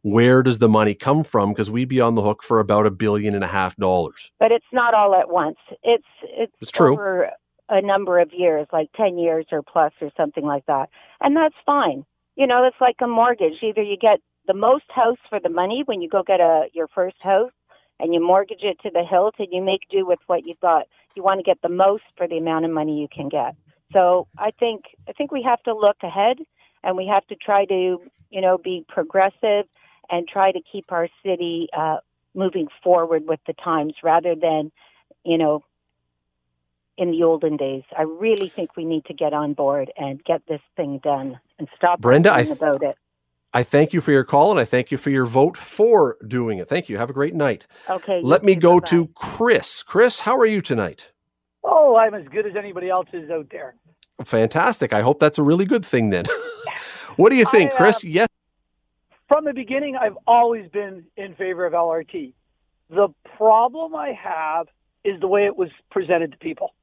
where 0.04 0.42
does 0.42 0.60
the 0.60 0.70
money 0.70 0.94
come 0.94 1.24
from? 1.24 1.52
Because 1.52 1.70
we'd 1.70 1.90
be 1.90 2.02
on 2.02 2.16
the 2.16 2.22
hook 2.22 2.44
for 2.44 2.60
about 2.60 2.86
a 2.86 2.92
billion 2.92 3.36
and 3.36 3.44
a 3.44 3.48
half 3.48 3.76
dollars. 3.76 4.32
But 4.40 4.52
it's 4.52 4.66
not 4.72 4.94
all 4.94 5.16
at 5.16 5.30
once. 5.30 5.58
It's 5.84 6.04
it's, 6.24 6.54
It's 6.62 6.72
true. 6.72 6.94
over 6.94 7.30
a 7.70 7.82
number 7.82 8.20
of 8.20 8.32
years, 8.34 8.68
like 8.74 8.92
ten 8.96 9.18
years 9.18 9.46
or 9.52 9.62
plus 9.62 9.94
or 10.02 10.10
something 10.18 10.44
like 10.46 10.66
that. 10.66 10.90
And 11.22 11.36
that's 11.36 11.56
fine. 11.66 12.06
You 12.36 12.48
know, 12.48 12.66
it's 12.66 12.82
like 12.82 12.96
a 13.02 13.08
mortgage. 13.08 13.62
Either 13.62 13.84
you 13.84 13.98
get 13.98 14.20
the 14.48 14.54
most 14.54 14.86
house 14.90 15.20
for 15.30 15.40
the 15.40 15.50
money 15.50 15.84
when 15.86 16.02
you 16.02 16.10
go 16.10 16.24
get 16.24 16.40
a 16.40 16.66
your 16.74 16.88
first 16.88 17.18
house 17.22 17.52
and 18.00 18.14
you 18.14 18.26
mortgage 18.26 18.64
it 18.64 18.80
to 18.82 18.90
the 18.92 19.04
hilt 19.08 19.36
and 19.38 19.50
you 19.52 19.62
make 19.62 19.82
do 19.92 20.06
with 20.06 20.20
what 20.28 20.46
you've 20.46 20.60
got. 20.60 20.88
You 21.16 21.24
want 21.24 21.40
to 21.40 21.44
get 21.44 21.62
the 21.62 21.70
most 21.70 22.04
for 22.18 22.28
the 22.28 22.38
amount 22.38 22.66
of 22.66 22.72
money 22.72 23.00
you 23.00 23.08
can 23.14 23.30
get. 23.30 23.56
So 23.94 24.28
I 24.38 24.52
think 24.52 24.86
I 25.08 25.12
think 25.14 25.32
we 25.32 25.44
have 25.44 25.62
to 25.64 25.76
look 25.76 25.98
ahead 26.02 26.38
and 26.84 26.98
we 26.98 27.06
have 27.08 27.28
to 27.28 27.36
try 27.36 27.66
to, 27.66 28.02
you 28.32 28.42
know, 28.42 28.58
be 28.58 28.84
progressive 28.88 29.66
and 30.12 30.28
try 30.28 30.52
to 30.52 30.60
keep 30.72 30.92
our 30.92 31.08
city 31.26 31.68
uh, 31.76 31.98
moving 32.36 32.68
forward 32.84 33.28
with 33.28 33.40
the 33.48 33.54
times 33.54 33.94
rather 34.04 34.36
than, 34.36 34.72
you 35.24 35.38
know, 35.38 35.64
in 36.98 37.12
the 37.12 37.24
olden 37.24 37.58
days. 37.58 37.84
I 37.98 38.04
really 38.04 38.50
think 38.50 38.76
we 38.76 38.86
need 38.86 39.06
to 39.06 39.14
get 39.14 39.34
on 39.34 39.54
board 39.54 39.92
and 39.98 40.24
get 40.24 40.46
this 40.48 40.62
thing 40.76 41.00
done 41.04 41.40
and 41.58 41.68
stop 41.76 42.02
Brenda, 42.02 42.32
I 42.32 42.44
th- 42.44 42.58
about 42.58 42.84
it. 42.84 42.96
I 43.54 43.64
thank 43.64 43.92
you 43.92 44.00
for 44.02 44.12
your 44.12 44.24
call 44.24 44.52
and 44.52 44.60
I 44.60 44.66
thank 44.66 44.92
you 44.92 44.98
for 44.98 45.10
your 45.10 45.26
vote 45.26 45.58
for 45.58 46.18
doing 46.28 46.60
it. 46.60 46.68
Thank 46.68 46.90
you. 46.90 46.98
Have 46.98 47.10
a 47.10 47.14
great 47.14 47.36
night. 47.36 47.68
Okay. 47.90 48.22
Let 48.24 48.44
me 48.44 48.54
too. 48.54 48.62
go 48.62 48.74
Bye-bye. 48.76 48.90
to 48.90 49.08
Chris. 49.16 49.84
Chris, 49.84 50.20
how 50.20 50.38
are 50.38 50.46
you 50.46 50.62
tonight? 50.62 51.12
Oh, 51.64 51.96
I'm 51.98 52.14
as 52.14 52.28
good 52.28 52.46
as 52.46 52.56
anybody 52.56 52.90
else 52.90 53.08
is 53.14 53.30
out 53.30 53.48
there. 53.52 53.76
Fantastic. 54.24 54.94
I 54.94 55.02
hope 55.02 55.20
that's 55.20 55.38
a 55.38 55.44
really 55.44 55.66
good 55.66 55.86
thing 55.86 56.12
then. 56.12 56.26
what 57.18 57.30
do 57.30 57.36
you 57.36 57.46
think, 57.46 57.72
I, 57.72 57.74
uh, 57.74 57.78
Chris? 57.78 58.04
Yes. 58.04 58.28
From 59.32 59.46
the 59.46 59.54
beginning, 59.54 59.96
I've 59.96 60.18
always 60.28 60.70
been 60.72 61.06
in 61.16 61.36
favor 61.36 61.66
of 61.66 61.72
LRT. 61.72 62.34
The 62.90 63.08
problem 63.38 63.96
I 63.96 64.12
have 64.12 64.68
is 65.06 65.22
the 65.22 65.28
way 65.28 65.46
it 65.46 65.56
was 65.56 65.70
presented 65.90 66.34
to 66.34 66.38
people. 66.38 66.76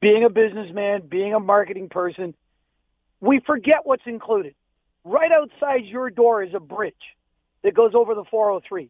Being 0.00 0.24
a 0.24 0.30
businessman, 0.30 1.02
being 1.06 1.34
a 1.34 1.40
marketing 1.40 1.90
person, 1.90 2.32
we 3.20 3.38
forget 3.46 3.80
what's 3.84 4.04
included. 4.06 4.54
Right 5.04 5.30
outside 5.30 5.84
your 5.84 6.08
door 6.08 6.42
is 6.42 6.54
a 6.54 6.58
bridge 6.58 6.94
that 7.62 7.74
goes 7.74 7.92
over 7.94 8.14
the 8.14 8.24
403. 8.30 8.88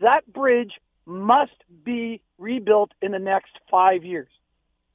That 0.00 0.26
bridge 0.32 0.72
must 1.04 1.52
be 1.84 2.22
rebuilt 2.38 2.92
in 3.02 3.12
the 3.12 3.18
next 3.18 3.52
five 3.70 4.02
years. 4.02 4.30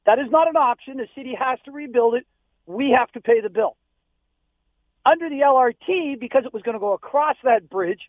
That 0.08 0.18
is 0.18 0.32
not 0.32 0.48
an 0.48 0.56
option. 0.56 0.98
The 0.98 1.08
city 1.16 1.36
has 1.40 1.60
to 1.66 1.72
rebuild 1.72 2.16
it. 2.16 2.26
We 2.66 2.96
have 2.98 3.12
to 3.12 3.22
pay 3.22 3.40
the 3.40 3.52
bill. 3.52 3.78
Under 5.10 5.30
the 5.30 5.40
LRT, 5.40 6.20
because 6.20 6.44
it 6.46 6.54
was 6.54 6.62
going 6.62 6.74
to 6.74 6.80
go 6.80 6.94
across 6.94 7.36
that 7.44 7.68
bridge, 7.68 8.02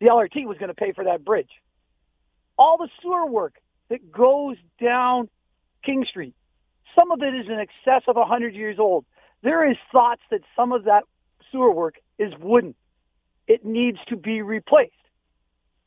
the 0.00 0.06
LRT 0.06 0.46
was 0.46 0.56
going 0.58 0.68
to 0.68 0.74
pay 0.74 0.92
for 0.92 1.04
that 1.04 1.24
bridge. 1.24 1.48
All 2.56 2.76
the 2.76 2.88
sewer 3.00 3.26
work 3.26 3.54
that 3.88 4.12
goes 4.12 4.56
down 4.80 5.28
King 5.84 6.04
Street, 6.08 6.34
some 6.96 7.10
of 7.10 7.22
it 7.22 7.34
is 7.34 7.46
in 7.48 7.58
excess 7.58 8.02
of 8.06 8.14
100 8.14 8.54
years 8.54 8.78
old. 8.78 9.04
There 9.42 9.68
is 9.68 9.76
thoughts 9.90 10.20
that 10.30 10.42
some 10.54 10.70
of 10.70 10.84
that 10.84 11.02
sewer 11.50 11.72
work 11.72 11.96
is 12.18 12.32
wooden. 12.38 12.76
It 13.48 13.64
needs 13.64 13.98
to 14.08 14.16
be 14.16 14.42
replaced. 14.42 14.92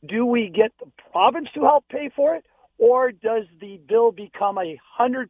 Do 0.04 0.26
we 0.26 0.48
get 0.48 0.72
the 0.78 0.90
province 1.12 1.48
to 1.54 1.62
help 1.62 1.88
pay 1.88 2.10
for 2.14 2.34
it, 2.34 2.44
or 2.76 3.10
does 3.10 3.44
the 3.58 3.80
bill 3.88 4.12
become 4.12 4.58
a 4.58 4.78
100% 5.00 5.28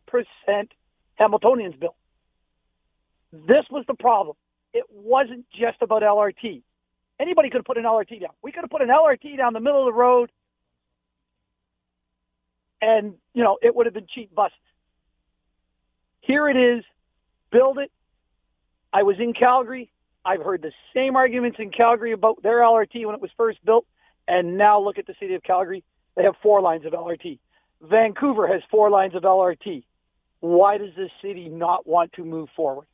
Hamiltonian's 1.14 1.76
bill? 1.76 1.94
This 3.32 3.66
was 3.70 3.84
the 3.86 3.94
problem. 3.94 4.36
It 4.72 4.84
wasn't 4.90 5.46
just 5.50 5.78
about 5.80 6.02
LRT. 6.02 6.62
Anybody 7.18 7.48
could 7.50 7.58
have 7.58 7.64
put 7.64 7.78
an 7.78 7.84
LRT 7.84 8.20
down. 8.20 8.30
We 8.42 8.52
could 8.52 8.62
have 8.62 8.70
put 8.70 8.82
an 8.82 8.88
LRT 8.88 9.36
down 9.38 9.52
the 9.54 9.60
middle 9.60 9.80
of 9.80 9.86
the 9.86 9.98
road, 9.98 10.30
and 12.82 13.14
you 13.32 13.42
know 13.42 13.58
it 13.62 13.74
would 13.74 13.86
have 13.86 13.94
been 13.94 14.06
cheap 14.14 14.34
buses. 14.34 14.58
Here 16.20 16.48
it 16.48 16.56
is. 16.56 16.84
Build 17.50 17.78
it. 17.78 17.90
I 18.92 19.02
was 19.02 19.16
in 19.18 19.32
Calgary. 19.32 19.90
I've 20.24 20.42
heard 20.42 20.60
the 20.60 20.72
same 20.94 21.16
arguments 21.16 21.58
in 21.60 21.70
Calgary 21.70 22.12
about 22.12 22.42
their 22.42 22.60
LRT 22.60 23.06
when 23.06 23.14
it 23.14 23.20
was 23.20 23.30
first 23.36 23.64
built, 23.64 23.86
and 24.26 24.58
now 24.58 24.80
look 24.80 24.98
at 24.98 25.06
the 25.06 25.14
city 25.20 25.34
of 25.34 25.42
Calgary. 25.42 25.84
They 26.16 26.24
have 26.24 26.34
four 26.42 26.60
lines 26.60 26.84
of 26.84 26.92
LRT. 26.92 27.38
Vancouver 27.80 28.48
has 28.48 28.62
four 28.70 28.90
lines 28.90 29.14
of 29.14 29.22
LRT. 29.22 29.84
Why 30.40 30.78
does 30.78 30.90
this 30.96 31.10
city 31.22 31.48
not 31.48 31.86
want 31.86 32.12
to 32.14 32.24
move 32.24 32.48
forward? 32.56 32.86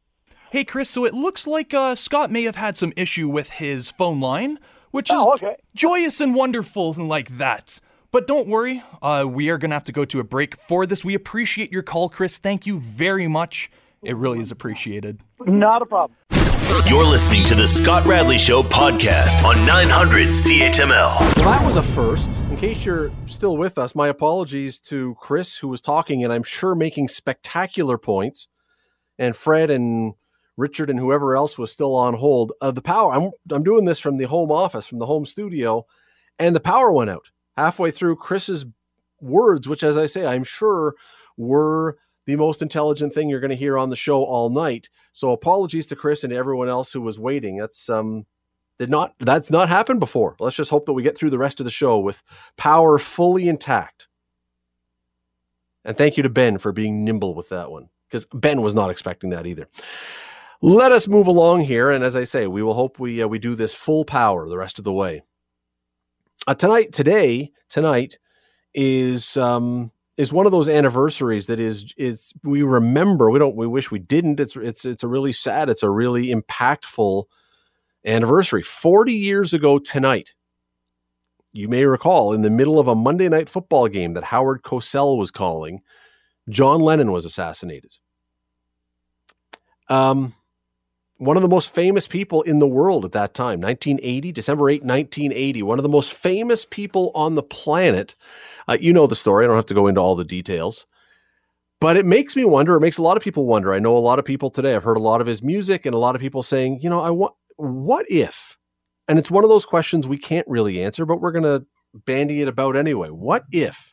Hey, 0.53 0.65
Chris, 0.65 0.91
so 0.91 1.07
it 1.07 1.15
looks 1.15 1.47
like 1.47 1.73
uh, 1.73 1.95
Scott 1.95 2.31
may 2.31 2.43
have 2.43 2.57
had 2.57 2.77
some 2.77 2.93
issue 2.95 3.27
with 3.27 3.49
his 3.49 3.91
phone 3.91 4.21
line, 4.21 4.59
which 4.91 5.09
is 5.09 5.17
Oh, 5.19 5.33
okay. 5.33 5.57
joyous 5.75 6.21
and 6.21 6.35
wonderful 6.35 6.93
and 6.93 7.09
like 7.09 7.39
that. 7.39 7.81
But 8.11 8.27
don't 8.27 8.47
worry, 8.47 8.83
uh, 9.01 9.25
we 9.27 9.49
are 9.49 9.57
going 9.57 9.71
to 9.71 9.77
have 9.77 9.85
to 9.85 9.93
go 9.93 10.05
to 10.05 10.21
a 10.21 10.25
break 10.25 10.59
for 10.59 10.85
this. 10.85 11.07
We 11.07 11.15
appreciate 11.15 11.73
your 11.73 11.83
call, 11.83 12.11
Chris. 12.11 12.37
Thank 12.37 12.67
you 12.67 12.79
very 12.81 13.27
much. 13.29 13.71
It 14.03 14.15
really 14.15 14.41
is 14.41 14.51
appreciated. 14.51 15.21
Not 15.47 15.81
a 15.81 15.87
problem. 15.87 16.19
You're 16.87 17.07
listening 17.07 17.47
to 17.47 17.55
the 17.55 17.67
Scott 17.67 18.05
Radley 18.05 18.37
Show 18.37 18.63
podcast 18.63 19.43
on 19.45 19.65
900 19.65 20.29
CHML. 20.29 21.19
Well, 21.19 21.51
that 21.51 21.65
was 21.65 21.79
a 21.79 21.83
first. 21.83 22.31
In 22.51 22.59
case 22.59 22.85
you're 22.85 23.11
still 23.25 23.57
with 23.57 23.79
us, 23.79 23.95
my 23.95 24.09
apologies 24.09 24.79
to 24.81 25.15
Chris, 25.19 25.57
who 25.57 25.69
was 25.69 25.81
talking, 25.81 26.25
and 26.25 26.31
I'm 26.33 26.43
sure 26.43 26.75
making 26.75 27.09
spectacular 27.09 27.97
points, 27.97 28.49
and 29.19 29.35
Fred 29.35 29.71
and 29.71 30.13
Richard 30.57 30.91
and 30.91 30.99
whoever 30.99 31.37
else 31.37 31.59
was 31.59 31.73
still 31.73 31.95
on 31.95 32.15
hold. 32.15 32.53
of 32.61 32.75
the 32.75 32.83
power. 32.83 33.13
I'm 33.13 33.31
I'm 33.51 33.63
doing 33.63 33.85
this 33.85 33.99
from 33.99 34.17
the 34.17 34.25
home 34.25 34.51
office, 34.51 34.87
from 34.87 34.99
the 34.99 35.07
home 35.07 35.27
studio, 35.27 35.87
and 36.39 36.55
the 36.55 36.61
power 36.61 36.93
went 36.93 37.11
out 37.11 37.31
halfway 37.57 37.91
through 37.91 38.17
Chris's 38.17 38.65
words, 39.21 39.69
which, 39.69 39.83
as 39.83 39.97
I 39.97 40.07
say, 40.07 40.27
I'm 40.27 40.45
sure 40.45 40.95
were 41.37 41.97
the 42.27 42.37
most 42.37 42.63
intelligent 42.63 43.13
thing 43.13 43.29
you're 43.29 43.41
going 43.41 43.51
to 43.51 43.57
hear 43.57 43.79
on 43.79 43.91
the 43.91 43.97
show 43.97 44.23
all 44.23 44.51
night. 44.51 44.89
So 45.13 45.31
apologies 45.31 45.87
to 45.87 45.97
Chris 45.97 46.25
and 46.25 46.33
everyone 46.33 46.69
else 46.69 46.93
who 46.93 47.01
was 47.01 47.19
waiting. 47.19 47.57
That's 47.57 47.89
um 47.89 48.27
did 48.79 48.91
not 48.91 49.15
that's 49.19 49.51
not 49.51 49.69
happened 49.69 50.01
before. 50.01 50.37
Let's 50.41 50.57
just 50.57 50.71
hope 50.71 50.87
that 50.87 50.93
we 50.93 51.03
get 51.03 51.17
through 51.17 51.31
the 51.31 51.39
rest 51.39 51.61
of 51.61 51.65
the 51.65 51.71
show 51.71 51.99
with 51.99 52.23
power 52.57 52.99
fully 52.99 53.49
intact. 53.49 54.09
And 55.85 55.97
thank 55.97 56.17
you 56.17 56.23
to 56.23 56.31
Ben 56.31 56.59
for 56.59 56.73
being 56.73 57.05
nimble 57.05 57.35
with 57.35 57.49
that 57.49 57.71
one 57.71 57.89
because 58.09 58.25
Ben 58.27 58.63
was 58.63 58.75
not 58.75 58.91
expecting 58.91 59.31
that 59.31 59.47
either. 59.47 59.69
Let 60.65 60.93
us 60.93 61.09
move 61.09 61.27
along 61.27 61.63
here, 61.63 61.91
and 61.91 62.05
as 62.05 62.15
I 62.15 62.23
say, 62.23 62.47
we 62.47 62.63
will 62.63 62.75
hope 62.75 63.01
we 63.01 63.21
uh, 63.21 63.27
we 63.27 63.41
do 63.41 63.57
this 63.57 63.75
full 63.75 64.05
power 64.05 64.49
the 64.49 64.57
rest 64.57 64.79
of 64.79 64.85
the 64.85 64.93
way. 64.93 65.23
Uh, 66.47 66.55
tonight, 66.55 66.93
today, 66.93 67.51
tonight 67.69 68.19
is 68.73 69.37
um, 69.37 69.91
is 70.17 70.33
one 70.33 70.47
of 70.47 70.53
those 70.53 70.69
anniversaries 70.69 71.49
that 71.49 71.59
is 71.59 71.93
is 71.97 72.33
we 72.45 72.63
remember. 72.63 73.29
We 73.29 73.41
don't. 73.41 73.57
We 73.57 73.67
wish 73.67 73.91
we 73.91 73.99
didn't. 73.99 74.39
It's 74.39 74.55
it's 74.55 74.85
it's 74.85 75.03
a 75.03 75.09
really 75.09 75.33
sad. 75.33 75.69
It's 75.69 75.83
a 75.83 75.91
really 75.91 76.29
impactful 76.29 77.25
anniversary. 78.05 78.63
Forty 78.63 79.15
years 79.15 79.53
ago 79.53 79.81
tonight, 79.81 80.33
you 81.53 81.67
may 81.67 81.85
recall, 81.87 82.33
in 82.33 82.43
the 82.43 82.51
middle 82.51 82.79
of 82.79 82.87
a 82.87 82.95
Monday 82.95 83.29
night 83.29 83.49
football 83.49 83.89
game 83.89 84.15
that 84.15 84.23
Howard 84.23 84.63
Cosell 84.63 85.19
was 85.19 85.33
calling, 85.33 85.81
John 86.49 86.81
Lennon 86.81 87.11
was 87.11 87.25
assassinated. 87.25 87.97
Um, 89.89 90.35
one 91.23 91.37
of 91.37 91.43
the 91.43 91.49
most 91.49 91.73
famous 91.73 92.09
people 92.09 92.43
in 92.43 92.59
the 92.59 92.67
world 92.67 93.05
at 93.05 93.13
that 93.13 93.33
time, 93.33 93.61
1980, 93.61 94.33
December 94.33 94.69
8, 94.69 94.83
1980, 94.83 95.63
one 95.63 95.79
of 95.79 95.85
the 95.85 95.89
most 95.89 96.13
famous 96.13 96.65
people 96.65 97.13
on 97.15 97.37
the 97.37 97.45
planet. 97.45 98.17
Uh, 98.67 98.77
you 98.81 98.93
know 98.93 99.07
the 99.07 99.15
story. 99.15 99.45
I 99.45 99.47
don't 99.47 99.55
have 99.55 99.67
to 99.67 99.75
go 99.75 99.87
into 99.87 100.01
all 100.01 100.17
the 100.17 100.25
details. 100.25 100.85
But 101.81 101.97
it 101.97 102.07
makes 102.07 102.35
me 102.35 102.45
wonder, 102.45 102.75
it 102.75 102.81
makes 102.81 102.99
a 102.99 103.03
lot 103.03 103.17
of 103.17 103.23
people 103.23 103.47
wonder. 103.47 103.73
I 103.73 103.79
know 103.79 103.97
a 103.97 103.99
lot 103.99 104.19
of 104.19 104.25
people 104.25 104.51
today, 104.51 104.75
I've 104.75 104.83
heard 104.83 104.97
a 104.97 105.01
lot 105.01 105.21
of 105.21 105.29
his 105.29 105.45
music 105.45 105.87
and 105.87 105.95
a 105.95 105.99
lot 105.99 106.17
of 106.17 106.21
people 106.21 106.43
saying, 106.43 106.81
you 106.83 106.91
know, 106.91 107.01
I 107.01 107.11
want, 107.11 107.35
what 107.55 108.05
if? 108.11 108.59
And 109.07 109.17
it's 109.17 109.31
one 109.31 109.45
of 109.45 109.51
those 109.51 109.65
questions 109.65 110.09
we 110.09 110.19
can't 110.19 110.47
really 110.49 110.83
answer, 110.83 111.07
but 111.07 111.21
we're 111.21 111.31
going 111.31 111.45
to 111.45 111.65
bandy 112.05 112.41
it 112.41 112.49
about 112.49 112.75
anyway. 112.75 113.11
What 113.11 113.45
if? 113.53 113.91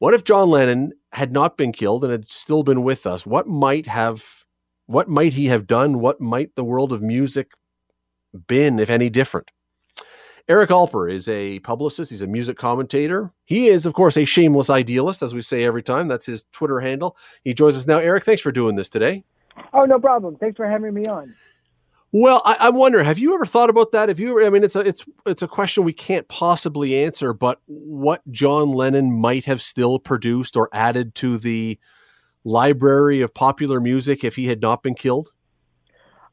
What 0.00 0.12
if 0.12 0.24
John 0.24 0.50
Lennon 0.50 0.92
had 1.12 1.32
not 1.32 1.56
been 1.56 1.72
killed 1.72 2.04
and 2.04 2.10
had 2.10 2.28
still 2.28 2.62
been 2.62 2.82
with 2.82 3.06
us? 3.06 3.24
What 3.24 3.48
might 3.48 3.86
have 3.86 4.44
what 4.86 5.08
might 5.08 5.34
he 5.34 5.46
have 5.46 5.66
done? 5.66 6.00
What 6.00 6.20
might 6.20 6.54
the 6.54 6.64
world 6.64 6.92
of 6.92 7.02
music 7.02 7.52
been, 8.46 8.78
if 8.78 8.90
any, 8.90 9.10
different? 9.10 9.50
Eric 10.48 10.70
Alper 10.70 11.12
is 11.12 11.28
a 11.28 11.58
publicist. 11.60 12.10
He's 12.10 12.22
a 12.22 12.26
music 12.26 12.56
commentator. 12.56 13.32
He 13.44 13.66
is, 13.66 13.84
of 13.84 13.94
course, 13.94 14.16
a 14.16 14.24
shameless 14.24 14.70
idealist, 14.70 15.22
as 15.22 15.34
we 15.34 15.42
say 15.42 15.64
every 15.64 15.82
time. 15.82 16.06
That's 16.06 16.26
his 16.26 16.44
Twitter 16.52 16.78
handle. 16.78 17.16
He 17.42 17.52
joins 17.52 17.76
us 17.76 17.86
now. 17.86 17.98
Eric, 17.98 18.24
thanks 18.24 18.42
for 18.42 18.52
doing 18.52 18.76
this 18.76 18.88
today. 18.88 19.24
Oh, 19.72 19.84
no 19.84 19.98
problem. 19.98 20.36
Thanks 20.36 20.56
for 20.56 20.66
having 20.66 20.94
me 20.94 21.04
on. 21.06 21.34
Well, 22.12 22.40
I, 22.44 22.68
am 22.68 22.76
wondering, 22.76 23.04
have 23.04 23.18
you 23.18 23.34
ever 23.34 23.44
thought 23.44 23.70
about 23.70 23.90
that? 23.92 24.08
Have 24.08 24.20
you? 24.20 24.46
I 24.46 24.48
mean, 24.48 24.62
it's 24.62 24.76
a 24.76 24.80
it's 24.80 25.04
it's 25.26 25.42
a 25.42 25.48
question 25.48 25.82
we 25.82 25.92
can't 25.92 26.26
possibly 26.28 27.04
answer. 27.04 27.32
But 27.32 27.60
what 27.66 28.22
John 28.30 28.70
Lennon 28.70 29.12
might 29.12 29.44
have 29.44 29.60
still 29.60 29.98
produced 29.98 30.56
or 30.56 30.70
added 30.72 31.14
to 31.16 31.36
the 31.36 31.78
library 32.46 33.20
of 33.20 33.34
popular 33.34 33.80
music 33.80 34.22
if 34.24 34.36
he 34.36 34.46
had 34.46 34.62
not 34.62 34.82
been 34.82 34.94
killed? 34.94 35.28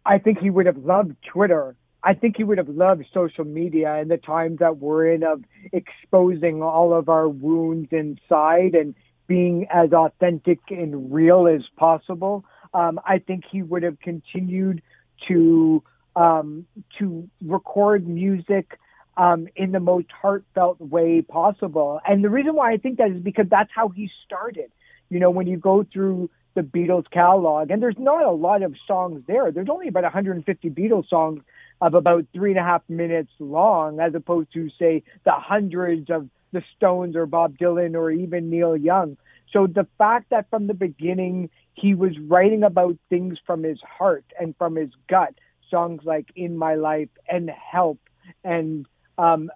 I 0.05 0.20
think 0.20 0.39
he 0.39 0.50
would 0.50 0.67
have 0.67 0.77
loved 0.77 1.15
Twitter. 1.25 1.75
I 2.03 2.13
think 2.13 2.38
he 2.38 2.43
would 2.43 2.58
have 2.58 2.70
loved 2.70 3.05
social 3.13 3.46
media 3.46 3.96
and 3.96 4.12
the 4.12 4.17
times 4.17 4.60
that 4.60 4.77
we're 4.77 5.12
in 5.12 5.24
of 5.24 5.43
exposing 5.72 6.62
all 6.62 6.93
of 6.93 7.10
our 7.10 7.27
wounds 7.27 7.89
inside 7.91 8.75
and 8.75 8.93
being 9.25 9.65
as 9.72 9.91
authentic 9.93 10.60
and 10.70 11.12
real 11.12 11.48
as 11.48 11.62
possible. 11.77 12.46
Um, 12.74 13.00
I 13.08 13.20
think 13.20 13.46
he 13.50 13.62
would 13.62 13.84
have 13.84 14.00
continued 14.00 14.82
to 15.27 15.82
um, 16.15 16.67
to 17.00 17.27
record 17.43 18.08
music 18.08 18.77
um, 19.17 19.48
in 19.55 19.72
the 19.72 19.79
most 19.79 20.08
heartfelt 20.12 20.79
way 20.79 21.22
possible. 21.22 22.00
And 22.05 22.24
the 22.24 22.29
reason 22.29 22.53
why 22.53 22.74
I 22.74 22.77
think 22.77 22.98
that 22.98 23.10
is 23.10 23.22
because 23.22 23.48
that's 23.50 23.72
how 23.74 23.89
he 23.89 24.10
started. 24.25 24.72
You 25.13 25.20
know, 25.20 25.29
when 25.29 25.46
you 25.46 25.58
go 25.58 25.86
through 25.93 26.32
the 26.55 26.62
Beatles 26.62 27.10
catalog, 27.12 27.70
and 27.70 27.82
there's 27.82 28.00
not 28.00 28.24
a 28.24 28.32
lot 28.32 28.63
of 28.63 28.75
songs 28.88 29.22
there. 29.27 29.51
There's 29.51 29.70
only 29.70 29.88
about 29.88 30.03
150 30.03 30.70
Beatles 30.72 31.08
songs 31.08 31.43
of 31.82 31.93
about 31.93 32.25
three 32.34 32.50
and 32.50 32.60
a 32.60 32.63
half 32.63 32.82
minutes 32.89 33.32
long, 33.38 34.00
as 34.00 34.15
opposed 34.15 34.51
to 34.53 34.70
say 34.79 35.03
the 35.24 35.32
hundreds 35.32 36.10
of 36.10 36.29
the 36.51 36.63
Stones 36.75 37.15
or 37.15 37.27
Bob 37.27 37.58
Dylan 37.60 37.96
or 37.96 38.10
even 38.10 38.50
Neil 38.50 38.75
Young. 38.75 39.17
So 39.51 39.67
the 39.67 39.86
fact 40.00 40.32
that 40.32 40.50
from 40.50 40.65
the 40.65 40.74
beginning 40.74 41.51
he 41.75 41.93
was 41.93 42.17
writing 42.20 42.63
about 42.63 42.98
things 43.10 43.38
from 43.46 43.62
his 43.63 43.79
heart 43.82 44.25
and 44.39 44.55
from 44.58 44.75
his 44.75 44.89
gut, 45.08 45.36
songs 45.70 46.01
like 46.03 46.32
In 46.36 46.58
My 46.58 46.75
Life 46.75 47.10
and 47.27 47.51
Help 47.51 48.00
and 48.43 48.88
um, 49.17 49.51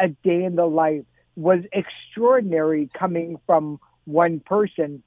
A 0.00 0.08
Day 0.08 0.44
in 0.44 0.56
the 0.56 0.66
Life 0.66 1.04
was 1.36 1.60
extraordinary 1.72 2.90
coming 2.98 3.38
from 3.46 3.78
one 4.04 4.40
person. 4.40 5.02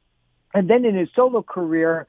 And 0.54 0.70
then 0.70 0.86
in 0.86 0.96
his 0.96 1.10
solo 1.16 1.44
career, 1.44 2.08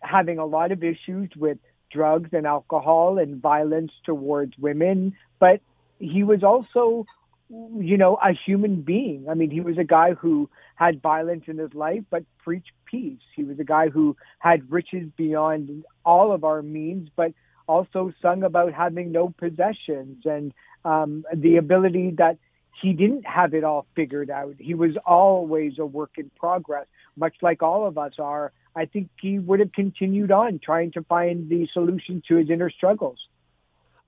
having 0.00 0.38
a 0.38 0.46
lot 0.46 0.72
of 0.72 0.82
issues 0.82 1.30
with 1.36 1.58
drugs 1.90 2.30
and 2.32 2.46
alcohol 2.46 3.18
and 3.18 3.40
violence 3.40 3.92
towards 4.04 4.56
women, 4.58 5.14
but 5.38 5.60
he 5.98 6.24
was 6.24 6.42
also 6.42 7.06
you 7.48 7.96
know, 7.96 8.16
a 8.16 8.32
human 8.32 8.82
being. 8.82 9.26
I 9.28 9.34
mean, 9.34 9.50
he 9.50 9.60
was 9.60 9.78
a 9.78 9.84
guy 9.84 10.14
who 10.14 10.48
had 10.76 11.02
violence 11.02 11.44
in 11.46 11.58
his 11.58 11.72
life, 11.74 12.02
but 12.10 12.24
preached 12.42 12.72
peace. 12.86 13.20
He 13.36 13.44
was 13.44 13.58
a 13.58 13.64
guy 13.64 13.88
who 13.88 14.16
had 14.38 14.70
riches 14.70 15.08
beyond 15.16 15.84
all 16.04 16.32
of 16.32 16.44
our 16.44 16.62
means, 16.62 17.08
but 17.14 17.32
also 17.66 18.12
sung 18.20 18.42
about 18.42 18.72
having 18.72 19.12
no 19.12 19.32
possessions 19.38 20.24
and 20.24 20.52
um, 20.84 21.24
the 21.34 21.56
ability 21.56 22.14
that 22.18 22.38
he 22.80 22.92
didn't 22.92 23.26
have 23.26 23.54
it 23.54 23.64
all 23.64 23.86
figured 23.94 24.30
out. 24.30 24.54
He 24.58 24.74
was 24.74 24.96
always 25.06 25.78
a 25.78 25.86
work 25.86 26.12
in 26.16 26.30
progress, 26.38 26.86
much 27.16 27.34
like 27.42 27.62
all 27.62 27.86
of 27.86 27.98
us 27.98 28.12
are. 28.18 28.52
I 28.76 28.86
think 28.86 29.08
he 29.20 29.38
would 29.38 29.60
have 29.60 29.72
continued 29.72 30.32
on 30.32 30.58
trying 30.58 30.92
to 30.92 31.02
find 31.02 31.48
the 31.48 31.68
solution 31.72 32.22
to 32.28 32.36
his 32.36 32.50
inner 32.50 32.70
struggles. 32.70 33.18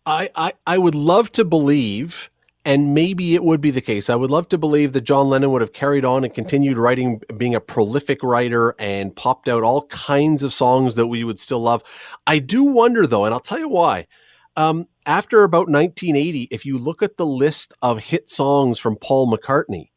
I, 0.04 0.30
I, 0.34 0.52
I 0.66 0.78
would 0.78 0.94
love 0.94 1.32
to 1.32 1.44
believe 1.44 2.28
and 2.66 2.94
maybe 2.94 3.36
it 3.36 3.44
would 3.44 3.60
be 3.60 3.70
the 3.70 3.80
case. 3.80 4.10
I 4.10 4.16
would 4.16 4.30
love 4.30 4.48
to 4.48 4.58
believe 4.58 4.92
that 4.92 5.02
John 5.02 5.28
Lennon 5.28 5.52
would 5.52 5.62
have 5.62 5.72
carried 5.72 6.04
on 6.04 6.24
and 6.24 6.34
continued 6.34 6.76
writing, 6.76 7.22
being 7.36 7.54
a 7.54 7.60
prolific 7.60 8.24
writer, 8.24 8.74
and 8.80 9.14
popped 9.14 9.48
out 9.48 9.62
all 9.62 9.82
kinds 9.82 10.42
of 10.42 10.52
songs 10.52 10.96
that 10.96 11.06
we 11.06 11.22
would 11.22 11.38
still 11.38 11.60
love. 11.60 11.84
I 12.26 12.40
do 12.40 12.64
wonder, 12.64 13.06
though, 13.06 13.24
and 13.24 13.32
I'll 13.32 13.38
tell 13.38 13.60
you 13.60 13.68
why. 13.68 14.08
Um, 14.56 14.88
after 15.04 15.42
about 15.42 15.68
1980, 15.68 16.48
if 16.50 16.64
you 16.64 16.78
look 16.78 17.02
at 17.02 17.16
the 17.16 17.26
list 17.26 17.74
of 17.82 18.00
hit 18.00 18.30
songs 18.30 18.78
from 18.78 18.96
Paul 18.96 19.30
McCartney, 19.30 19.90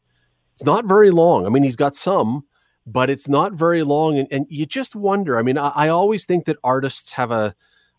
it's 0.54 0.64
not 0.64 0.84
very 0.84 1.10
long. 1.10 1.46
I 1.46 1.48
mean, 1.48 1.62
he's 1.62 1.76
got 1.76 1.94
some, 1.94 2.44
but 2.86 3.08
it's 3.08 3.28
not 3.28 3.54
very 3.54 3.82
long. 3.82 4.18
And, 4.18 4.28
and 4.30 4.46
you 4.50 4.66
just 4.66 4.94
wonder. 4.94 5.38
I 5.38 5.42
mean, 5.42 5.56
I, 5.56 5.68
I 5.74 5.88
always 5.88 6.26
think 6.26 6.44
that 6.44 6.58
artists 6.62 7.12
have 7.12 7.30
a 7.30 7.54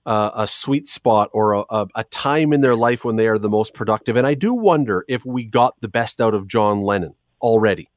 a 0.05 0.47
sweet 0.47 0.87
spot 0.87 1.29
or 1.33 1.53
a, 1.53 1.63
a, 1.69 1.87
a, 1.95 2.03
time 2.05 2.53
in 2.53 2.61
their 2.61 2.75
life 2.75 3.05
when 3.05 3.17
they 3.17 3.27
are 3.27 3.37
the 3.37 3.49
most 3.49 3.73
productive. 3.73 4.15
And 4.15 4.25
I 4.25 4.33
do 4.33 4.53
wonder 4.53 5.05
if 5.07 5.25
we 5.25 5.43
got 5.43 5.79
the 5.81 5.87
best 5.87 6.19
out 6.19 6.33
of 6.33 6.47
John 6.47 6.81
Lennon 6.81 7.13
already. 7.41 7.89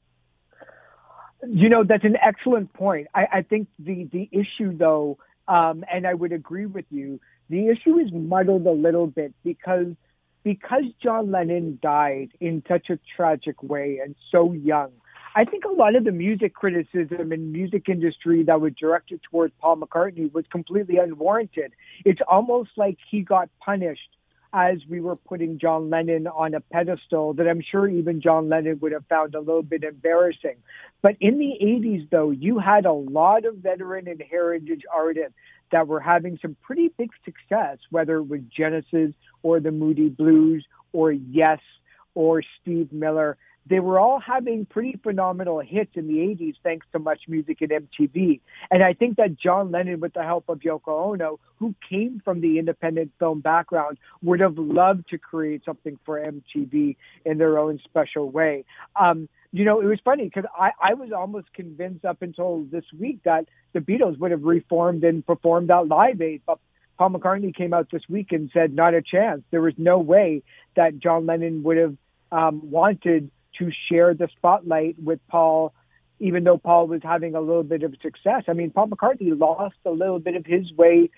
You 1.49 1.69
know, 1.69 1.85
that's 1.85 2.05
an 2.05 2.17
excellent 2.23 2.73
point. 2.75 3.07
I, 3.15 3.27
I 3.33 3.43
think 3.43 3.69
the, 3.79 4.09
the 4.13 4.29
issue, 4.33 4.77
though, 4.77 5.19
um, 5.49 5.85
and 5.93 6.07
I 6.07 6.15
would 6.15 6.33
agree 6.33 6.67
with 6.67 6.87
you, 6.91 7.21
the 7.49 7.69
issue 7.69 7.99
is 7.99 8.11
muddled 8.13 8.67
a 8.67 8.73
little 8.73 9.07
bit 9.07 9.35
because 9.45 9.95
because 10.43 10.85
John 11.03 11.31
Lennon 11.31 11.79
died 11.83 12.29
in 12.39 12.63
such 12.69 12.91
a 12.91 12.99
tragic 13.17 13.63
way 13.63 14.01
and 14.05 14.15
so 14.31 14.53
young. 14.53 14.91
I 15.35 15.45
think 15.45 15.65
a 15.65 15.73
lot 15.73 15.97
of 15.97 16.05
the 16.05 16.13
music 16.13 16.55
criticism 16.55 17.33
and 17.33 17.53
music 17.53 17.89
industry 17.89 18.45
that 18.45 18.61
was 18.61 18.73
directed 18.79 19.21
towards 19.29 19.53
Paul 19.61 19.79
McCartney 19.79 20.33
was 20.33 20.45
completely 20.53 20.99
unwarranted. 20.99 21.73
It's 22.05 22.21
almost 22.29 22.71
like 22.77 22.99
he 23.11 23.23
got 23.23 23.49
punished 23.59 24.11
as 24.55 24.79
we 24.89 25.01
were 25.01 25.17
putting 25.17 25.59
John 25.59 25.91
Lennon 25.91 26.29
on 26.29 26.55
a 26.55 26.61
pedestal 26.61 27.35
that 27.35 27.49
I'm 27.49 27.61
sure 27.61 27.89
even 27.89 28.21
John 28.21 28.49
Lennon 28.49 28.79
would 28.81 28.93
have 28.93 29.05
found 29.07 29.35
a 29.35 29.41
little 29.41 29.65
bit 29.65 29.83
embarrassing. 29.83 30.57
But 31.03 31.17
in 31.21 31.39
the 31.39 31.59
80s, 31.61 32.09
though, 32.11 32.31
you 32.31 32.61
had 32.61 32.87
a 32.87 32.93
lot 32.93 33.45
of 33.45 33.57
veteran 33.57 34.07
and 34.07 34.23
heritage 34.31 34.83
artists 34.95 35.35
that 35.73 35.89
were 35.89 35.99
having 35.99 36.39
some 36.41 36.57
pretty 36.63 36.93
big 36.97 37.11
success, 37.25 37.79
whether 37.91 38.19
it 38.19 38.29
was 38.29 38.41
Genesis 38.57 39.13
or 39.43 39.59
the 39.59 39.73
Moody 39.73 40.09
Blues 40.09 40.65
or 40.93 41.11
Yes 41.11 41.59
or 42.15 42.41
Steve 42.63 42.93
Miller 42.93 43.37
they 43.67 43.81
were 43.81 43.99
all 43.99 44.21
having 44.21 44.67
pretty 44.67 44.99
phenomenal 45.03 45.61
hits 45.61 45.93
in 45.95 46.07
the 46.07 46.19
80s 46.19 46.55
thanks 46.63 46.87
to 46.93 46.99
Much 46.99 47.23
Music 47.29 47.63
and 47.63 47.71
MTV. 47.71 48.41
And 48.71 48.83
I 48.83 48.93
think 48.93 49.17
that 49.17 49.39
John 49.39 49.71
Lennon, 49.71 50.01
with 50.01 50.13
the 50.13 50.23
help 50.23 50.49
of 50.49 50.61
Yoko 50.61 51.13
Ono, 51.13 51.41
who 51.59 51.75
came 51.89 52.21
from 52.25 52.41
the 52.41 52.59
independent 52.59 53.13
film 53.19 53.41
background, 53.41 53.99
would 54.23 54.41
have 54.41 54.59
loved 54.59 55.09
to 55.11 55.19
create 55.19 55.65
something 55.65 55.99
for 56.05 56.21
MTV 56.21 56.97
in 57.25 57.39
their 57.39 57.59
own 57.59 57.81
special 57.85 58.31
way. 58.31 58.65
Um, 59.01 59.29
you 59.53 59.65
know, 59.65 59.81
it 59.81 59.87
was 59.87 60.01
funny 60.05 60.25
because 60.25 60.45
I, 60.59 60.73
I 60.83 60.95
was 60.95 61.13
almost 61.13 61.53
convinced 61.55 62.05
up 62.05 62.23
until 62.23 62.67
this 62.71 62.85
week 62.99 63.21
that 63.25 63.47
the 63.73 63.81
Beatles 63.81 64.19
would 64.19 64.33
have 64.33 64.43
reformed 64.43 65.05
and 65.05 65.25
performed 65.25 65.71
at 65.71 65.87
Live 65.87 66.21
Aid, 66.21 66.43
but 66.45 66.59
Paul 66.99 67.11
McCartney 67.11 67.55
came 67.55 67.73
out 67.73 67.89
this 67.91 68.03
week 68.09 68.33
and 68.33 68.51
said 68.53 68.75
not 68.75 68.95
a 68.95 69.03
chance. 69.03 69.43
There 69.51 69.63
was 69.63 69.75
no 69.79 69.99
way 69.99 70.43
that 70.77 70.99
John 70.99 71.27
Lennon 71.27 71.63
would 71.63 71.77
have 71.77 71.97
um, 72.31 72.71
wanted 72.71 73.31
to 73.59 73.71
share 73.89 74.15
the 74.15 74.29
spotlight 74.37 74.97
with 75.03 75.21
Paul, 75.29 75.73
even 76.21 76.45
though 76.45 76.59
Paul 76.59 76.87
was 76.87 77.01
having 77.03 77.35
a 77.35 77.41
little 77.41 77.63
bit 77.63 77.83
of 77.83 77.95
success. 78.03 78.45
I 78.49 78.53
mean, 78.53 78.71
Paul 78.71 78.89
McCartney 78.89 79.39
lost 79.39 79.77
a 79.85 79.91
little 79.91 80.19
bit 80.19 80.37
of 80.37 80.47
his 80.47 80.73
way 80.73 81.11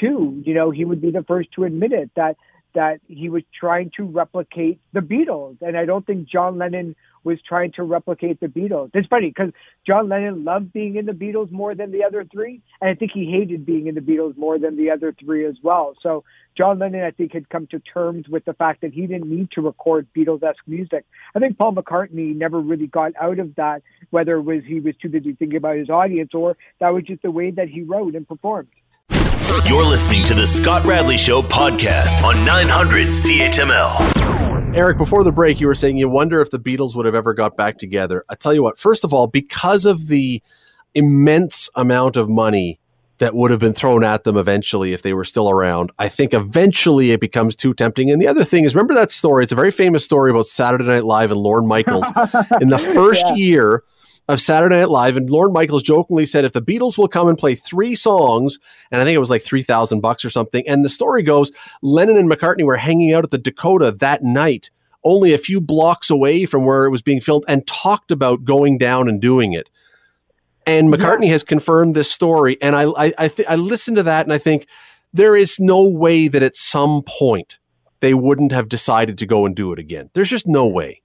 too. 0.00 0.42
You 0.44 0.54
know, 0.54 0.70
he 0.70 0.84
would 0.84 1.00
be 1.00 1.10
the 1.10 1.22
first 1.22 1.52
to 1.52 1.64
admit 1.64 1.92
it 1.92 2.10
that 2.16 2.36
that 2.74 3.00
he 3.08 3.28
was 3.28 3.42
trying 3.58 3.90
to 3.96 4.04
replicate 4.04 4.80
the 4.92 5.00
Beatles. 5.00 5.56
And 5.60 5.76
I 5.76 5.84
don't 5.84 6.06
think 6.06 6.28
John 6.28 6.58
Lennon 6.58 6.94
was 7.24 7.38
trying 7.46 7.72
to 7.72 7.82
replicate 7.82 8.38
the 8.40 8.46
Beatles. 8.46 8.90
It's 8.94 9.08
funny 9.08 9.28
because 9.28 9.52
John 9.86 10.08
Lennon 10.08 10.44
loved 10.44 10.72
being 10.72 10.96
in 10.96 11.06
the 11.06 11.12
Beatles 11.12 11.50
more 11.50 11.74
than 11.74 11.90
the 11.90 12.04
other 12.04 12.24
three. 12.30 12.60
And 12.80 12.90
I 12.90 12.94
think 12.94 13.12
he 13.12 13.30
hated 13.30 13.64
being 13.64 13.86
in 13.86 13.94
the 13.94 14.00
Beatles 14.00 14.36
more 14.36 14.58
than 14.58 14.76
the 14.76 14.90
other 14.90 15.14
three 15.18 15.46
as 15.46 15.56
well. 15.62 15.94
So 16.02 16.24
John 16.56 16.78
Lennon, 16.78 17.02
I 17.02 17.10
think, 17.10 17.32
had 17.32 17.48
come 17.48 17.66
to 17.68 17.80
terms 17.80 18.28
with 18.28 18.44
the 18.44 18.52
fact 18.52 18.82
that 18.82 18.92
he 18.92 19.06
didn't 19.06 19.28
need 19.28 19.50
to 19.52 19.62
record 19.62 20.06
Beatles 20.16 20.42
esque 20.42 20.66
music. 20.66 21.04
I 21.34 21.38
think 21.38 21.56
Paul 21.56 21.74
McCartney 21.74 22.36
never 22.36 22.60
really 22.60 22.86
got 22.86 23.12
out 23.20 23.38
of 23.38 23.54
that, 23.56 23.82
whether 24.10 24.36
it 24.36 24.42
was 24.42 24.62
he 24.66 24.80
was 24.80 24.94
too 25.00 25.08
busy 25.08 25.32
thinking 25.32 25.56
about 25.56 25.76
his 25.76 25.90
audience 25.90 26.32
or 26.34 26.56
that 26.80 26.90
was 26.90 27.04
just 27.04 27.22
the 27.22 27.30
way 27.30 27.50
that 27.50 27.68
he 27.68 27.82
wrote 27.82 28.14
and 28.14 28.28
performed. 28.28 28.68
You're 29.66 29.84
listening 29.84 30.24
to 30.24 30.34
the 30.34 30.46
Scott 30.46 30.84
Radley 30.84 31.16
Show 31.16 31.42
podcast 31.42 32.22
on 32.22 32.44
900 32.44 33.08
CHML. 33.08 34.74
Eric, 34.74 34.96
before 34.96 35.22
the 35.22 35.32
break, 35.32 35.60
you 35.60 35.66
were 35.66 35.74
saying 35.74 35.98
you 35.98 36.08
wonder 36.08 36.40
if 36.40 36.50
the 36.50 36.58
Beatles 36.58 36.96
would 36.96 37.04
have 37.06 37.14
ever 37.14 37.34
got 37.34 37.56
back 37.56 37.76
together. 37.76 38.24
I 38.30 38.36
tell 38.36 38.54
you 38.54 38.62
what, 38.62 38.78
first 38.78 39.04
of 39.04 39.12
all, 39.12 39.26
because 39.26 39.84
of 39.86 40.08
the 40.08 40.42
immense 40.94 41.68
amount 41.74 42.16
of 42.16 42.28
money 42.28 42.80
that 43.18 43.34
would 43.34 43.50
have 43.50 43.60
been 43.60 43.72
thrown 43.72 44.02
at 44.02 44.24
them 44.24 44.36
eventually 44.36 44.92
if 44.92 45.02
they 45.02 45.12
were 45.12 45.24
still 45.24 45.48
around. 45.48 45.92
I 45.98 46.08
think 46.08 46.34
eventually 46.34 47.12
it 47.12 47.20
becomes 47.20 47.54
too 47.54 47.74
tempting. 47.74 48.10
And 48.10 48.20
the 48.20 48.26
other 48.26 48.44
thing 48.44 48.64
is, 48.64 48.74
remember 48.74 48.94
that 48.94 49.10
story? 49.10 49.44
It's 49.44 49.52
a 49.52 49.56
very 49.56 49.70
famous 49.70 50.04
story 50.04 50.30
about 50.30 50.46
Saturday 50.46 50.84
Night 50.84 51.04
Live 51.04 51.30
and 51.30 51.40
Lorne 51.40 51.66
Michaels. 51.66 52.06
In 52.60 52.68
the 52.68 52.78
first 52.78 53.24
yeah. 53.28 53.34
year, 53.34 53.84
of 54.28 54.40
Saturday 54.40 54.76
Night 54.76 54.88
Live, 54.88 55.16
and 55.16 55.28
Lorne 55.28 55.52
Michaels 55.52 55.82
jokingly 55.82 56.26
said, 56.26 56.44
"If 56.44 56.52
the 56.52 56.62
Beatles 56.62 56.96
will 56.96 57.08
come 57.08 57.28
and 57.28 57.36
play 57.36 57.54
three 57.54 57.94
songs, 57.94 58.58
and 58.90 59.00
I 59.00 59.04
think 59.04 59.14
it 59.14 59.20
was 59.20 59.30
like 59.30 59.42
three 59.42 59.62
thousand 59.62 60.00
bucks 60.00 60.24
or 60.24 60.30
something." 60.30 60.66
And 60.66 60.84
the 60.84 60.88
story 60.88 61.22
goes, 61.22 61.52
Lennon 61.82 62.16
and 62.16 62.30
McCartney 62.30 62.64
were 62.64 62.76
hanging 62.76 63.12
out 63.12 63.24
at 63.24 63.30
the 63.30 63.38
Dakota 63.38 63.92
that 63.92 64.22
night 64.22 64.70
only 65.04 65.34
a 65.34 65.38
few 65.38 65.60
blocks 65.60 66.10
away 66.10 66.46
from 66.46 66.64
where 66.64 66.86
it 66.86 66.90
was 66.90 67.02
being 67.02 67.20
filmed 67.20 67.44
and 67.46 67.66
talked 67.66 68.10
about 68.10 68.44
going 68.44 68.78
down 68.78 69.08
and 69.08 69.20
doing 69.20 69.52
it. 69.52 69.68
And 70.66 70.92
McCartney 70.92 71.26
yeah. 71.26 71.32
has 71.32 71.44
confirmed 71.44 71.94
this 71.94 72.10
story. 72.10 72.56
And 72.62 72.74
I, 72.74 72.84
I, 72.84 73.12
I, 73.18 73.28
th- 73.28 73.48
I 73.48 73.56
listen 73.56 73.94
to 73.96 74.02
that 74.04 74.24
and 74.24 74.32
I 74.32 74.38
think 74.38 74.66
there 75.12 75.36
is 75.36 75.60
no 75.60 75.86
way 75.86 76.28
that 76.28 76.42
at 76.42 76.56
some 76.56 77.02
point 77.06 77.58
they 78.00 78.14
wouldn't 78.14 78.52
have 78.52 78.68
decided 78.68 79.18
to 79.18 79.26
go 79.26 79.46
and 79.46 79.54
do 79.54 79.72
it 79.72 79.78
again. 79.78 80.10
There's 80.14 80.30
just 80.30 80.46
no 80.46 80.66
way. 80.66 81.02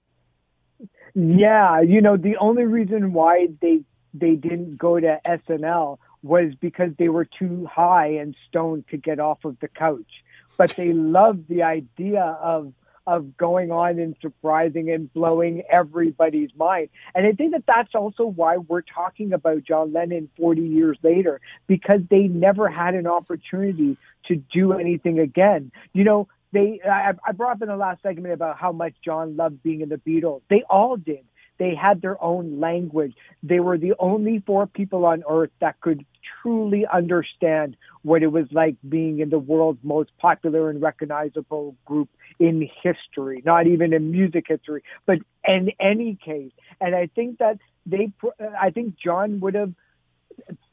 Yeah, 1.21 1.81
you 1.81 1.99
know, 1.99 2.15
the 2.15 2.37
only 2.37 2.63
reason 2.63 3.11
why 3.11 3.47
they 3.61 3.81
they 4.13 4.35
didn't 4.35 4.77
go 4.77 4.97
to 4.97 5.19
SNL 5.25 5.97
was 6.23 6.53
because 6.59 6.91
they 6.97 7.09
were 7.09 7.25
too 7.25 7.67
high 7.69 8.07
and 8.07 8.35
stoned 8.47 8.85
to 8.91 8.97
get 8.97 9.19
off 9.19 9.43
of 9.43 9.59
the 9.59 9.67
couch. 9.67 10.23
But 10.57 10.71
they 10.77 10.93
loved 10.93 11.49
the 11.49 11.63
idea 11.63 12.23
of 12.23 12.71
of 13.05 13.35
going 13.35 13.69
on 13.71 13.99
and 13.99 14.15
surprising 14.21 14.91
and 14.91 15.11
blowing 15.11 15.63
everybody's 15.69 16.51
mind. 16.55 16.89
And 17.13 17.27
I 17.27 17.33
think 17.33 17.51
that 17.51 17.63
that's 17.67 17.95
also 17.95 18.23
why 18.23 18.57
we're 18.57 18.81
talking 18.81 19.33
about 19.33 19.63
John 19.63 19.91
Lennon 19.91 20.29
40 20.37 20.61
years 20.61 20.97
later, 21.01 21.41
because 21.67 22.01
they 22.09 22.27
never 22.27 22.69
had 22.69 22.93
an 22.93 23.07
opportunity 23.07 23.97
to 24.27 24.35
do 24.35 24.73
anything 24.73 25.19
again. 25.19 25.71
You 25.91 26.03
know, 26.03 26.27
they 26.51 26.79
I, 26.83 27.13
I 27.25 27.31
brought 27.31 27.57
up 27.57 27.61
in 27.61 27.67
the 27.67 27.77
last 27.77 28.01
segment 28.01 28.33
about 28.33 28.57
how 28.57 28.71
much 28.71 28.93
John 29.03 29.35
loved 29.35 29.61
being 29.63 29.81
in 29.81 29.89
the 29.89 29.97
Beatles. 29.97 30.41
They 30.49 30.63
all 30.69 30.97
did. 30.97 31.25
They 31.59 31.75
had 31.75 32.01
their 32.01 32.21
own 32.23 32.59
language. 32.59 33.13
They 33.43 33.59
were 33.59 33.77
the 33.77 33.93
only 33.99 34.41
four 34.45 34.65
people 34.65 35.05
on 35.05 35.23
earth 35.29 35.51
that 35.59 35.79
could 35.81 36.05
truly 36.41 36.85
understand 36.91 37.75
what 38.03 38.23
it 38.23 38.31
was 38.31 38.45
like 38.51 38.75
being 38.87 39.19
in 39.19 39.29
the 39.29 39.39
world's 39.39 39.83
most 39.83 40.09
popular 40.17 40.69
and 40.69 40.81
recognizable 40.81 41.75
group 41.85 42.09
in 42.39 42.69
history, 42.81 43.43
not 43.45 43.67
even 43.67 43.93
in 43.93 44.11
music 44.11 44.45
history, 44.47 44.83
but 45.05 45.17
in 45.45 45.71
any 45.81 46.17
case. 46.23 46.51
And 46.79 46.95
I 46.95 47.07
think 47.07 47.39
that 47.39 47.59
they, 47.85 48.11
I 48.59 48.69
think 48.69 48.95
John 48.97 49.41
would 49.41 49.55
have 49.55 49.73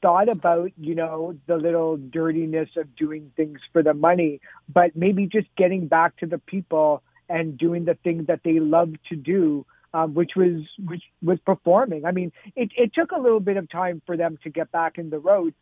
thought 0.03 0.29
about, 0.29 0.73
you 0.79 0.95
know, 0.95 1.37
the 1.47 1.57
little 1.57 1.97
dirtiness 1.97 2.69
of 2.77 2.95
doing 2.97 3.33
things 3.37 3.61
for 3.73 3.83
the 3.83 3.95
money, 3.95 4.41
but 4.73 4.95
maybe 4.95 5.27
just 5.27 5.49
getting 5.57 5.87
back 5.87 6.17
to 6.19 6.27
the 6.27 6.39
people 6.39 7.03
and 7.29 7.59
doing 7.59 7.85
the 7.85 7.95
things 8.05 8.27
that 8.29 8.41
they 8.45 8.61
love 8.61 8.93
to 9.09 9.17
do 9.17 9.67
um, 9.97 10.13
which 10.15 10.33
was 10.37 10.63
which 10.85 11.03
was 11.23 11.39
performing. 11.47 12.05
I 12.05 12.11
mean, 12.11 12.33
it, 12.55 12.71
it 12.77 12.93
took 12.95 13.13
a 13.13 13.19
little 13.19 13.41
bit 13.41 13.57
of 13.57 13.71
time 13.71 14.03
for 14.05 14.17
them 14.17 14.39
to 14.43 14.51
get 14.51 14.71
back 14.71 14.99
in 14.99 15.09
the 15.09 15.19
road, 15.19 15.55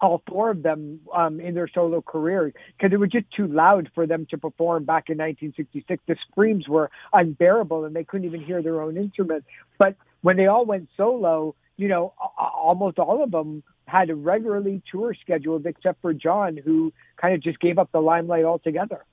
all 0.00 0.22
four 0.26 0.50
of 0.50 0.62
them 0.62 1.00
um, 1.14 1.40
in 1.40 1.54
their 1.54 1.68
solo 1.68 2.00
careers, 2.00 2.54
because 2.76 2.92
it 2.92 2.98
was 2.98 3.10
just 3.10 3.26
too 3.36 3.46
loud 3.46 3.90
for 3.94 4.06
them 4.06 4.26
to 4.30 4.38
perform 4.38 4.84
back 4.84 5.10
in 5.10 5.18
1966. 5.18 6.02
The 6.06 6.16
screams 6.30 6.68
were 6.68 6.90
unbearable, 7.12 7.84
and 7.84 7.94
they 7.94 8.04
couldn't 8.04 8.26
even 8.26 8.40
hear 8.40 8.62
their 8.62 8.80
own 8.80 8.96
instruments. 8.96 9.46
But 9.78 9.94
when 10.22 10.36
they 10.36 10.46
all 10.46 10.64
went 10.64 10.88
solo, 10.96 11.54
you 11.76 11.88
know, 11.88 12.14
almost 12.38 12.98
all 12.98 13.22
of 13.22 13.30
them 13.30 13.62
had 13.86 14.10
a 14.10 14.14
regularly 14.14 14.82
tour 14.90 15.14
scheduled, 15.14 15.66
except 15.66 16.00
for 16.00 16.12
John, 16.12 16.56
who 16.56 16.92
kind 17.16 17.34
of 17.34 17.42
just 17.42 17.58
gave 17.58 17.78
up 17.78 17.90
the 17.92 18.00
limelight 18.00 18.44
altogether. 18.44 19.04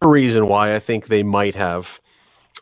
The 0.00 0.06
reason 0.06 0.48
why 0.48 0.74
I 0.74 0.78
think 0.78 1.06
they 1.06 1.22
might 1.22 1.54
have 1.54 2.00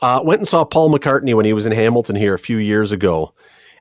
uh, 0.01 0.21
went 0.25 0.41
and 0.41 0.49
saw 0.49 0.65
Paul 0.65 0.91
McCartney 0.91 1.35
when 1.35 1.45
he 1.45 1.53
was 1.53 1.67
in 1.67 1.73
Hamilton 1.73 2.17
here 2.17 2.35
a 2.35 2.39
few 2.39 2.59
years 2.59 2.93
ago. 2.93 3.35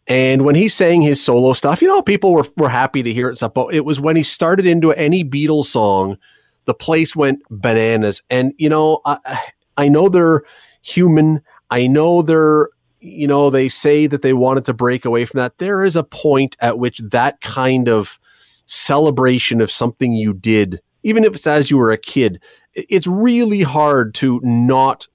And 0.07 0.45
when 0.45 0.55
he 0.55 0.69
sang 0.69 1.01
his 1.01 1.21
solo 1.21 1.53
stuff, 1.53 1.81
you 1.81 1.87
know, 1.89 2.01
people 2.01 2.33
were, 2.33 2.45
were 2.55 2.69
happy 2.69 3.03
to 3.03 3.13
hear 3.13 3.29
it 3.29 3.35
stuff. 3.35 3.53
But 3.53 3.73
it 3.73 3.85
was 3.85 3.99
when 3.99 4.15
he 4.15 4.23
started 4.23 4.65
into 4.65 4.93
any 4.93 5.23
Beatles 5.23 5.65
song, 5.65 6.17
the 6.65 6.73
place 6.73 7.15
went 7.15 7.43
bananas. 7.49 8.23
And, 8.29 8.53
you 8.57 8.69
know, 8.69 9.01
I, 9.05 9.39
I 9.75 9.89
know 9.89 10.07
they're 10.09 10.43
human. 10.81 11.41
I 11.69 11.87
know 11.87 12.21
they're, 12.21 12.69
you 12.99 13.27
know, 13.27 13.49
they 13.49 13.69
say 13.69 14.07
that 14.07 14.21
they 14.21 14.33
wanted 14.33 14.65
to 14.65 14.73
break 14.73 15.05
away 15.05 15.25
from 15.25 15.39
that. 15.39 15.57
There 15.57 15.83
is 15.83 15.95
a 15.95 16.03
point 16.03 16.55
at 16.59 16.79
which 16.79 16.99
that 16.99 17.41
kind 17.41 17.87
of 17.89 18.19
celebration 18.65 19.61
of 19.61 19.71
something 19.71 20.13
you 20.13 20.33
did, 20.33 20.81
even 21.03 21.23
if 21.23 21.33
it's 21.33 21.47
as 21.47 21.71
you 21.71 21.77
were 21.77 21.91
a 21.91 21.97
kid, 21.97 22.41
it's 22.73 23.07
really 23.07 23.61
hard 23.61 24.13
to 24.15 24.39
not 24.43 25.07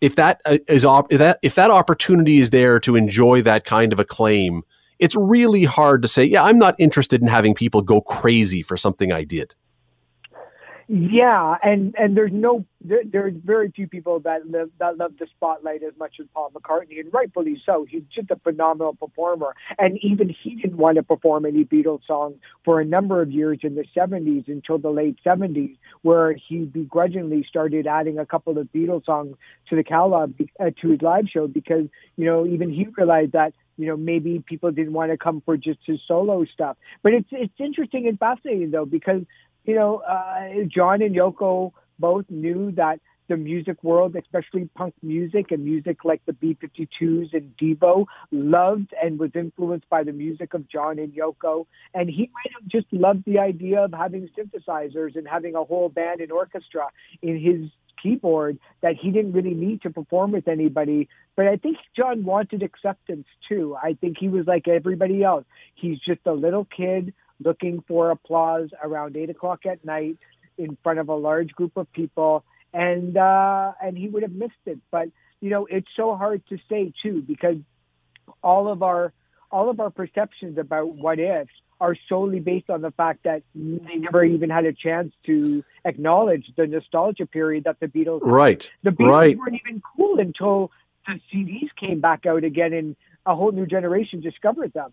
if 0.00 0.14
that 0.16 0.40
uh, 0.44 0.58
op- 0.86 1.12
if 1.12 1.18
that 1.18 1.38
if 1.42 1.54
that 1.56 1.70
opportunity 1.70 2.38
is 2.38 2.50
there 2.50 2.78
to 2.80 2.96
enjoy 2.96 3.42
that 3.42 3.64
kind 3.64 3.92
of 3.92 3.98
acclaim, 3.98 4.62
it's 4.98 5.16
really 5.16 5.64
hard 5.64 6.02
to 6.02 6.08
say, 6.08 6.24
yeah, 6.24 6.44
I'm 6.44 6.58
not 6.58 6.76
interested 6.78 7.20
in 7.20 7.28
having 7.28 7.54
people 7.54 7.82
go 7.82 8.00
crazy 8.00 8.62
for 8.62 8.76
something 8.76 9.12
I 9.12 9.24
did. 9.24 9.54
Yeah, 10.90 11.56
and 11.62 11.94
and 11.98 12.16
there's 12.16 12.32
no 12.32 12.64
there, 12.80 13.02
there's 13.04 13.34
very 13.44 13.70
few 13.70 13.86
people 13.86 14.20
that 14.20 14.46
live 14.48 14.70
that 14.78 14.96
love 14.96 15.12
the 15.18 15.26
spotlight 15.36 15.82
as 15.82 15.92
much 15.98 16.14
as 16.18 16.26
Paul 16.32 16.50
McCartney, 16.50 16.98
and 16.98 17.12
rightfully 17.12 17.60
so. 17.66 17.84
He's 17.86 18.04
just 18.14 18.30
a 18.30 18.36
phenomenal 18.36 18.94
performer, 18.94 19.54
and 19.78 19.98
even 20.02 20.30
he 20.42 20.54
didn't 20.54 20.78
want 20.78 20.96
to 20.96 21.02
perform 21.02 21.44
any 21.44 21.64
Beatles 21.66 22.06
songs 22.06 22.36
for 22.64 22.80
a 22.80 22.86
number 22.86 23.20
of 23.20 23.30
years 23.30 23.58
in 23.64 23.74
the 23.74 23.84
'70s 23.94 24.48
until 24.48 24.78
the 24.78 24.88
late 24.88 25.18
'70s, 25.22 25.76
where 26.00 26.32
he 26.48 26.64
begrudgingly 26.64 27.44
started 27.46 27.86
adding 27.86 28.18
a 28.18 28.24
couple 28.24 28.56
of 28.56 28.66
Beatles 28.72 29.04
songs 29.04 29.36
to 29.68 29.76
the 29.76 29.84
catalog 29.84 30.32
uh, 30.58 30.70
to 30.80 30.88
his 30.88 31.02
live 31.02 31.26
show 31.30 31.46
because 31.46 31.84
you 32.16 32.24
know 32.24 32.46
even 32.46 32.70
he 32.72 32.86
realized 32.96 33.32
that 33.32 33.52
you 33.76 33.86
know 33.86 33.96
maybe 33.98 34.42
people 34.46 34.70
didn't 34.70 34.94
want 34.94 35.12
to 35.12 35.18
come 35.18 35.42
for 35.44 35.58
just 35.58 35.80
his 35.84 36.00
solo 36.08 36.46
stuff. 36.46 36.78
But 37.02 37.12
it's 37.12 37.28
it's 37.30 37.60
interesting 37.60 38.08
and 38.08 38.18
fascinating 38.18 38.70
though 38.70 38.86
because 38.86 39.20
you 39.64 39.74
know, 39.74 39.98
uh, 39.98 40.64
John 40.68 41.02
and 41.02 41.14
Yoko 41.14 41.72
both 41.98 42.24
knew 42.28 42.72
that 42.72 43.00
the 43.28 43.36
music 43.36 43.82
world, 43.84 44.16
especially 44.16 44.68
punk 44.74 44.94
music 45.02 45.50
and 45.50 45.64
music 45.64 46.04
like 46.04 46.22
the 46.26 46.32
B 46.32 46.56
52s 46.60 47.34
and 47.34 47.54
Devo, 47.60 48.06
loved 48.32 48.92
and 49.00 49.18
was 49.18 49.30
influenced 49.34 49.88
by 49.90 50.02
the 50.02 50.12
music 50.12 50.54
of 50.54 50.68
John 50.68 50.98
and 50.98 51.12
Yoko. 51.12 51.66
And 51.94 52.08
he 52.08 52.30
might 52.34 52.52
have 52.58 52.68
just 52.68 52.86
loved 52.92 53.24
the 53.26 53.38
idea 53.38 53.84
of 53.84 53.92
having 53.92 54.28
synthesizers 54.36 55.16
and 55.16 55.28
having 55.28 55.54
a 55.54 55.64
whole 55.64 55.88
band 55.90 56.20
and 56.20 56.32
orchestra 56.32 56.88
in 57.22 57.38
his 57.38 57.70
keyboard 58.02 58.58
that 58.80 58.94
he 58.94 59.10
didn't 59.10 59.32
really 59.32 59.54
need 59.54 59.82
to 59.82 59.90
perform 59.90 60.32
with 60.32 60.48
anybody. 60.48 61.08
But 61.36 61.46
I 61.46 61.56
think 61.56 61.76
John 61.96 62.24
wanted 62.24 62.62
acceptance 62.62 63.26
too. 63.48 63.76
I 63.82 63.94
think 63.94 64.16
he 64.18 64.28
was 64.28 64.46
like 64.46 64.68
everybody 64.68 65.22
else. 65.22 65.44
He's 65.74 65.98
just 65.98 66.20
a 66.26 66.32
little 66.32 66.64
kid 66.64 67.12
looking 67.42 67.82
for 67.86 68.10
applause 68.10 68.70
around 68.82 69.16
eight 69.16 69.30
o'clock 69.30 69.66
at 69.66 69.84
night 69.84 70.18
in 70.56 70.76
front 70.82 70.98
of 70.98 71.08
a 71.08 71.14
large 71.14 71.52
group 71.52 71.76
of 71.76 71.90
people, 71.92 72.44
and 72.72 73.16
uh, 73.16 73.72
and 73.82 73.96
he 73.96 74.08
would 74.08 74.22
have 74.22 74.32
missed 74.32 74.54
it. 74.66 74.78
But 74.90 75.08
you 75.40 75.50
know, 75.50 75.66
it's 75.66 75.88
so 75.96 76.16
hard 76.16 76.42
to 76.48 76.58
say 76.68 76.92
too 77.02 77.22
because 77.22 77.56
all 78.42 78.70
of 78.70 78.82
our 78.82 79.12
all 79.50 79.70
of 79.70 79.80
our 79.80 79.90
perceptions 79.90 80.58
about 80.58 80.94
what 80.94 81.18
ifs 81.18 81.50
are 81.80 81.96
solely 82.08 82.40
based 82.40 82.68
on 82.70 82.82
the 82.82 82.90
fact 82.90 83.22
that 83.22 83.42
they 83.54 83.96
never 83.96 84.24
even 84.24 84.50
had 84.50 84.64
a 84.64 84.72
chance 84.72 85.12
to 85.24 85.64
acknowledge 85.84 86.50
the 86.56 86.66
nostalgia 86.66 87.24
period 87.24 87.64
that 87.64 87.78
the 87.80 87.86
Beatles. 87.86 88.20
Right. 88.22 88.64
Had. 88.64 88.72
The 88.96 89.02
Beatles 89.02 89.10
right. 89.10 89.38
weren't 89.38 89.60
even 89.64 89.82
cool 89.96 90.18
until 90.18 90.72
the 91.06 91.20
CDs 91.32 91.68
came 91.78 92.00
back 92.00 92.26
out 92.26 92.42
again, 92.42 92.72
and 92.72 92.96
a 93.24 93.34
whole 93.34 93.52
new 93.52 93.66
generation 93.66 94.20
discovered 94.20 94.72
them. 94.72 94.92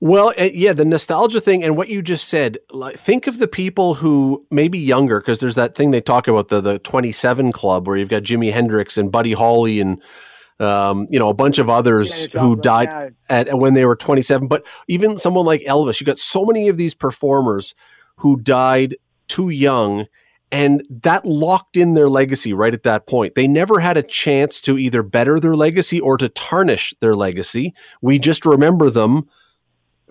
Well, 0.00 0.34
uh, 0.38 0.50
yeah, 0.52 0.74
the 0.74 0.84
nostalgia 0.84 1.40
thing 1.40 1.64
and 1.64 1.76
what 1.76 1.88
you 1.88 2.02
just 2.02 2.28
said. 2.28 2.58
Like, 2.70 2.96
think 2.96 3.26
of 3.26 3.38
the 3.38 3.48
people 3.48 3.94
who 3.94 4.44
maybe 4.50 4.78
younger, 4.78 5.20
because 5.20 5.40
there's 5.40 5.54
that 5.54 5.74
thing 5.74 5.90
they 5.90 6.02
talk 6.02 6.28
about 6.28 6.48
the 6.48 6.60
the 6.60 6.78
27 6.80 7.52
Club, 7.52 7.86
where 7.86 7.96
you've 7.96 8.10
got 8.10 8.22
Jimi 8.22 8.52
Hendrix 8.52 8.98
and 8.98 9.10
Buddy 9.10 9.32
Holly 9.32 9.80
and 9.80 10.02
um, 10.60 11.06
you 11.08 11.18
know 11.18 11.30
a 11.30 11.34
bunch 11.34 11.58
of 11.58 11.70
others 11.70 12.28
yeah, 12.32 12.40
who 12.40 12.56
died 12.56 13.14
at 13.30 13.58
when 13.58 13.72
they 13.72 13.86
were 13.86 13.96
27. 13.96 14.48
But 14.48 14.66
even 14.86 15.16
someone 15.16 15.46
like 15.46 15.62
Elvis, 15.62 15.98
you 15.98 16.04
got 16.04 16.18
so 16.18 16.44
many 16.44 16.68
of 16.68 16.76
these 16.76 16.94
performers 16.94 17.74
who 18.16 18.36
died 18.36 18.96
too 19.28 19.48
young, 19.48 20.04
and 20.52 20.84
that 20.90 21.24
locked 21.24 21.74
in 21.74 21.94
their 21.94 22.10
legacy 22.10 22.52
right 22.52 22.74
at 22.74 22.82
that 22.82 23.06
point. 23.06 23.34
They 23.34 23.48
never 23.48 23.80
had 23.80 23.96
a 23.96 24.02
chance 24.02 24.60
to 24.62 24.76
either 24.76 25.02
better 25.02 25.40
their 25.40 25.56
legacy 25.56 26.00
or 26.00 26.18
to 26.18 26.28
tarnish 26.28 26.92
their 27.00 27.16
legacy. 27.16 27.72
We 28.02 28.18
just 28.18 28.44
remember 28.44 28.90
them 28.90 29.26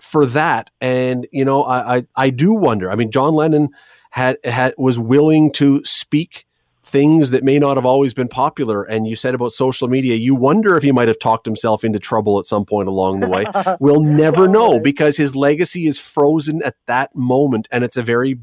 for 0.06 0.24
that. 0.26 0.70
And 0.80 1.26
you 1.32 1.44
know, 1.44 1.64
I, 1.64 1.96
I, 1.96 2.06
I 2.16 2.30
do 2.30 2.54
wonder. 2.54 2.90
I 2.90 2.94
mean, 2.94 3.10
John 3.10 3.34
Lennon 3.34 3.68
had 4.10 4.38
had 4.44 4.74
was 4.78 4.98
willing 4.98 5.52
to 5.52 5.84
speak 5.84 6.46
things 6.84 7.30
that 7.30 7.42
may 7.42 7.58
not 7.58 7.76
have 7.76 7.84
always 7.84 8.14
been 8.14 8.28
popular. 8.28 8.84
And 8.84 9.08
you 9.08 9.16
said 9.16 9.34
about 9.34 9.50
social 9.50 9.88
media, 9.88 10.14
you 10.14 10.36
wonder 10.36 10.76
if 10.76 10.84
he 10.84 10.92
might 10.92 11.08
have 11.08 11.18
talked 11.18 11.44
himself 11.44 11.82
into 11.82 11.98
trouble 11.98 12.38
at 12.38 12.46
some 12.46 12.64
point 12.64 12.88
along 12.88 13.18
the 13.18 13.28
way. 13.28 13.44
we'll 13.80 14.02
never 14.02 14.46
know 14.46 14.78
because 14.78 15.16
his 15.16 15.34
legacy 15.34 15.88
is 15.88 15.98
frozen 15.98 16.62
at 16.62 16.76
that 16.86 17.14
moment, 17.16 17.66
and 17.72 17.82
it's 17.82 17.96
a 17.96 18.02
very 18.02 18.38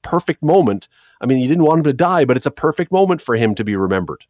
perfect 0.00 0.42
moment. 0.42 0.88
I 1.20 1.26
mean, 1.26 1.38
you 1.38 1.48
didn't 1.48 1.64
want 1.64 1.80
him 1.80 1.84
to 1.84 1.92
die, 1.92 2.24
but 2.24 2.38
it's 2.38 2.46
a 2.46 2.50
perfect 2.50 2.90
moment 2.90 3.20
for 3.20 3.36
him 3.36 3.54
to 3.56 3.64
be 3.64 3.76
remembered. 3.76 4.24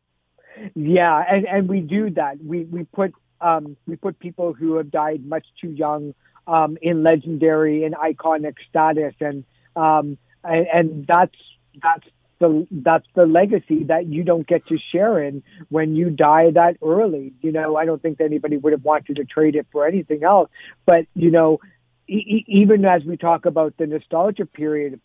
Yeah, 0.74 1.24
and, 1.30 1.46
and 1.46 1.68
we 1.68 1.80
do 1.80 2.10
that. 2.10 2.42
We 2.44 2.64
we 2.64 2.84
put 2.84 3.14
um, 3.40 3.76
we 3.86 3.94
put 3.96 4.18
people 4.18 4.52
who 4.52 4.76
have 4.76 4.90
died 4.90 5.24
much 5.24 5.46
too 5.60 5.70
young 5.70 6.14
um, 6.46 6.76
in 6.82 7.02
legendary 7.02 7.84
and 7.84 7.94
iconic 7.94 8.54
status, 8.68 9.14
and 9.20 9.44
um, 9.76 10.18
and, 10.42 10.66
and 10.66 11.06
that's 11.06 11.36
that's 11.82 12.06
the 12.38 12.66
that's 12.70 13.06
the 13.14 13.26
legacy 13.26 13.84
that 13.84 14.06
you 14.06 14.22
don't 14.24 14.46
get 14.46 14.66
to 14.66 14.78
share 14.92 15.22
in 15.22 15.42
when 15.68 15.96
you 15.96 16.10
die 16.10 16.50
that 16.50 16.76
early. 16.82 17.32
You 17.40 17.52
know, 17.52 17.76
I 17.76 17.84
don't 17.84 18.02
think 18.02 18.18
that 18.18 18.24
anybody 18.24 18.56
would 18.56 18.72
have 18.72 18.84
wanted 18.84 19.16
to 19.16 19.24
trade 19.24 19.56
it 19.56 19.66
for 19.72 19.86
anything 19.86 20.24
else. 20.24 20.50
But 20.86 21.06
you 21.14 21.30
know, 21.30 21.60
e- 22.08 22.44
even 22.46 22.84
as 22.84 23.04
we 23.04 23.16
talk 23.16 23.46
about 23.46 23.76
the 23.78 23.86
nostalgia 23.86 24.46
period, 24.46 25.00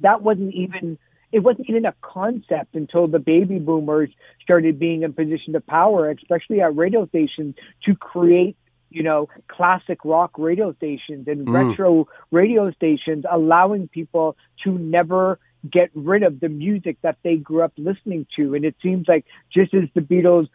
that 0.00 0.22
wasn't 0.22 0.54
even 0.54 0.98
it 1.32 1.40
wasn't 1.40 1.68
even 1.68 1.86
a 1.86 1.94
concept 2.00 2.74
until 2.74 3.06
the 3.06 3.18
baby 3.18 3.58
boomers 3.58 4.10
started 4.42 4.78
being 4.78 5.02
in 5.02 5.12
position 5.12 5.54
of 5.54 5.66
power, 5.66 6.10
especially 6.10 6.60
at 6.60 6.74
radio 6.74 7.06
stations, 7.06 7.54
to 7.84 7.94
create 7.94 8.56
you 8.90 9.02
know, 9.02 9.28
classic 9.48 10.04
rock 10.04 10.32
radio 10.38 10.74
stations 10.74 11.26
and 11.28 11.46
mm. 11.46 11.70
retro 11.70 12.08
radio 12.30 12.70
stations, 12.72 13.24
allowing 13.30 13.88
people 13.88 14.36
to 14.64 14.72
never 14.72 15.38
get 15.70 15.90
rid 15.94 16.22
of 16.22 16.40
the 16.40 16.48
music 16.48 16.96
that 17.02 17.16
they 17.22 17.36
grew 17.36 17.62
up 17.62 17.72
listening 17.76 18.26
to. 18.36 18.54
And 18.54 18.64
it 18.64 18.76
seems 18.82 19.06
like 19.08 19.24
just 19.52 19.74
as 19.74 19.84
the 19.94 20.00
Beatles 20.00 20.48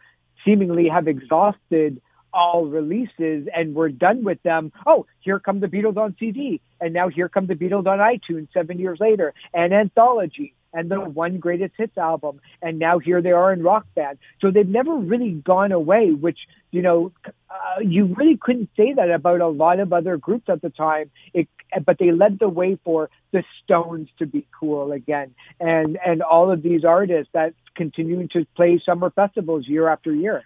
seemingly 0.44 0.88
have 0.88 1.08
exhausted 1.08 2.00
all 2.32 2.66
releases 2.66 3.48
and 3.54 3.74
we're 3.74 3.88
done 3.88 4.24
with 4.24 4.42
them. 4.42 4.72
Oh, 4.84 5.06
here 5.20 5.40
come 5.40 5.60
the 5.60 5.68
Beatles 5.68 5.96
on 5.96 6.16
CD. 6.18 6.60
And 6.80 6.92
now 6.92 7.08
here 7.08 7.28
come 7.28 7.46
the 7.46 7.54
Beatles 7.54 7.86
on 7.86 7.98
iTunes 7.98 8.48
seven 8.52 8.78
years 8.78 8.98
later. 9.00 9.32
And 9.54 9.72
anthology 9.72 10.54
and 10.72 10.90
the 10.90 11.00
one 11.00 11.38
greatest 11.38 11.74
hits 11.76 11.96
album. 11.96 12.40
And 12.62 12.78
now 12.78 12.98
here 12.98 13.22
they 13.22 13.32
are 13.32 13.52
in 13.52 13.62
rock 13.62 13.86
band. 13.94 14.18
So 14.40 14.50
they've 14.50 14.68
never 14.68 14.94
really 14.94 15.32
gone 15.32 15.72
away, 15.72 16.10
which, 16.10 16.38
you 16.70 16.82
know, 16.82 17.12
uh, 17.26 17.80
you 17.80 18.06
really 18.16 18.36
couldn't 18.36 18.70
say 18.76 18.92
that 18.92 19.10
about 19.10 19.40
a 19.40 19.48
lot 19.48 19.80
of 19.80 19.92
other 19.92 20.16
groups 20.16 20.48
at 20.48 20.62
the 20.62 20.70
time. 20.70 21.10
It, 21.32 21.48
but 21.84 21.98
they 21.98 22.12
led 22.12 22.38
the 22.38 22.48
way 22.48 22.78
for 22.84 23.10
the 23.32 23.42
Stones 23.62 24.08
to 24.18 24.26
be 24.26 24.46
cool 24.58 24.92
again. 24.92 25.34
And, 25.60 25.98
and 26.04 26.22
all 26.22 26.50
of 26.50 26.62
these 26.62 26.84
artists 26.84 27.30
that 27.32 27.54
continue 27.74 28.28
to 28.28 28.46
play 28.56 28.80
summer 28.84 29.10
festivals 29.10 29.66
year 29.66 29.88
after 29.88 30.14
year. 30.14 30.44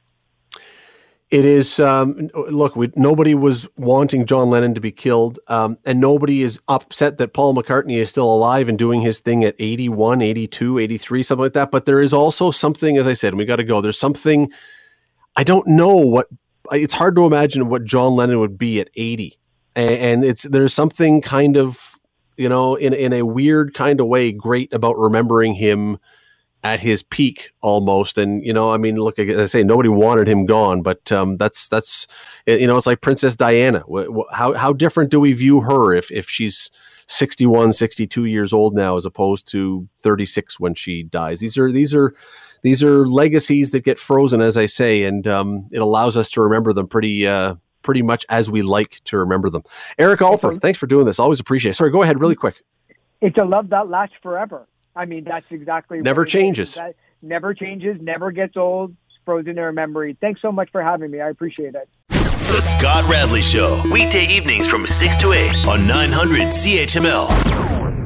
It 1.30 1.44
is. 1.44 1.78
Um, 1.78 2.28
look, 2.34 2.74
we, 2.74 2.90
nobody 2.96 3.34
was 3.34 3.68
wanting 3.76 4.26
John 4.26 4.50
Lennon 4.50 4.74
to 4.74 4.80
be 4.80 4.90
killed, 4.90 5.38
um, 5.46 5.78
and 5.84 6.00
nobody 6.00 6.42
is 6.42 6.58
upset 6.66 7.18
that 7.18 7.34
Paul 7.34 7.54
McCartney 7.54 7.98
is 7.98 8.10
still 8.10 8.32
alive 8.32 8.68
and 8.68 8.76
doing 8.76 9.00
his 9.00 9.20
thing 9.20 9.44
at 9.44 9.54
81, 9.60 10.22
82, 10.22 10.78
83, 10.78 11.22
something 11.22 11.42
like 11.42 11.52
that. 11.52 11.70
But 11.70 11.84
there 11.84 12.00
is 12.00 12.12
also 12.12 12.50
something, 12.50 12.96
as 12.96 13.06
I 13.06 13.14
said, 13.14 13.28
and 13.28 13.38
we 13.38 13.44
got 13.44 13.56
to 13.56 13.64
go. 13.64 13.80
There's 13.80 13.98
something. 13.98 14.50
I 15.36 15.44
don't 15.44 15.68
know 15.68 15.94
what. 15.94 16.26
It's 16.72 16.94
hard 16.94 17.14
to 17.14 17.26
imagine 17.26 17.68
what 17.68 17.84
John 17.84 18.16
Lennon 18.16 18.40
would 18.40 18.58
be 18.58 18.80
at 18.80 18.90
80, 18.96 19.38
and, 19.76 19.90
and 19.90 20.24
it's 20.24 20.42
there's 20.42 20.74
something 20.74 21.22
kind 21.22 21.56
of, 21.56 21.96
you 22.38 22.48
know, 22.48 22.74
in 22.74 22.92
in 22.92 23.12
a 23.12 23.22
weird 23.22 23.72
kind 23.74 24.00
of 24.00 24.08
way, 24.08 24.32
great 24.32 24.72
about 24.72 24.98
remembering 24.98 25.54
him 25.54 25.96
at 26.62 26.80
his 26.80 27.02
peak 27.02 27.50
almost. 27.60 28.18
And 28.18 28.44
you 28.44 28.52
know, 28.52 28.72
I 28.72 28.76
mean, 28.76 28.96
look, 28.96 29.18
as 29.18 29.38
I 29.38 29.46
say, 29.46 29.62
nobody 29.62 29.88
wanted 29.88 30.28
him 30.28 30.46
gone, 30.46 30.82
but 30.82 31.10
um, 31.12 31.36
that's 31.36 31.68
that's 31.68 32.06
you 32.46 32.66
know, 32.66 32.76
it's 32.76 32.86
like 32.86 33.00
Princess 33.00 33.36
Diana. 33.36 33.82
How 34.32 34.52
how 34.54 34.72
different 34.72 35.10
do 35.10 35.20
we 35.20 35.32
view 35.32 35.60
her 35.60 35.94
if 35.94 36.10
if 36.10 36.28
she's 36.28 36.70
61, 37.06 37.72
62 37.72 38.26
years 38.26 38.52
old 38.52 38.74
now 38.74 38.96
as 38.96 39.04
opposed 39.04 39.48
to 39.48 39.88
36 40.02 40.60
when 40.60 40.74
she 40.74 41.02
dies? 41.04 41.40
These 41.40 41.56
are 41.56 41.72
these 41.72 41.94
are 41.94 42.14
these 42.62 42.82
are 42.82 43.06
legacies 43.08 43.70
that 43.70 43.84
get 43.84 43.98
frozen, 43.98 44.40
as 44.40 44.56
I 44.56 44.66
say, 44.66 45.04
and 45.04 45.26
um, 45.26 45.66
it 45.72 45.78
allows 45.78 46.16
us 46.16 46.30
to 46.32 46.42
remember 46.42 46.72
them 46.72 46.86
pretty. 46.86 47.26
Uh, 47.26 47.56
pretty 47.82 48.02
much 48.02 48.26
as 48.28 48.50
we 48.50 48.60
like 48.60 49.00
to 49.04 49.16
remember 49.16 49.48
them. 49.48 49.62
Eric 49.98 50.20
Alper, 50.20 50.60
thanks 50.60 50.78
for 50.78 50.86
doing 50.86 51.06
this. 51.06 51.18
Always 51.18 51.40
appreciate 51.40 51.70
it. 51.70 51.74
Sorry, 51.76 51.90
go 51.90 52.02
ahead 52.02 52.20
really 52.20 52.34
quick. 52.34 52.62
It's 53.22 53.38
a 53.38 53.44
love 53.44 53.70
that 53.70 53.88
lasts 53.88 54.16
forever. 54.22 54.66
I 54.96 55.04
mean, 55.04 55.24
that's 55.24 55.46
exactly 55.50 56.00
never 56.00 56.24
changes. 56.24 56.74
That 56.74 56.96
never 57.22 57.54
changes, 57.54 58.00
never 58.00 58.30
gets 58.30 58.56
old, 58.56 58.94
frozen 59.24 59.52
in 59.52 59.58
our 59.58 59.72
memory. 59.72 60.16
Thanks 60.20 60.42
so 60.42 60.50
much 60.52 60.70
for 60.70 60.82
having 60.82 61.10
me. 61.10 61.20
I 61.20 61.28
appreciate 61.28 61.74
it. 61.74 61.88
The 62.08 62.60
Scott 62.60 63.08
Radley 63.08 63.42
Show, 63.42 63.80
weekday 63.92 64.26
evenings 64.26 64.66
from 64.66 64.86
6 64.86 65.18
to 65.18 65.32
8 65.32 65.66
on 65.68 65.86
900 65.86 66.48
CHML. 66.48 67.59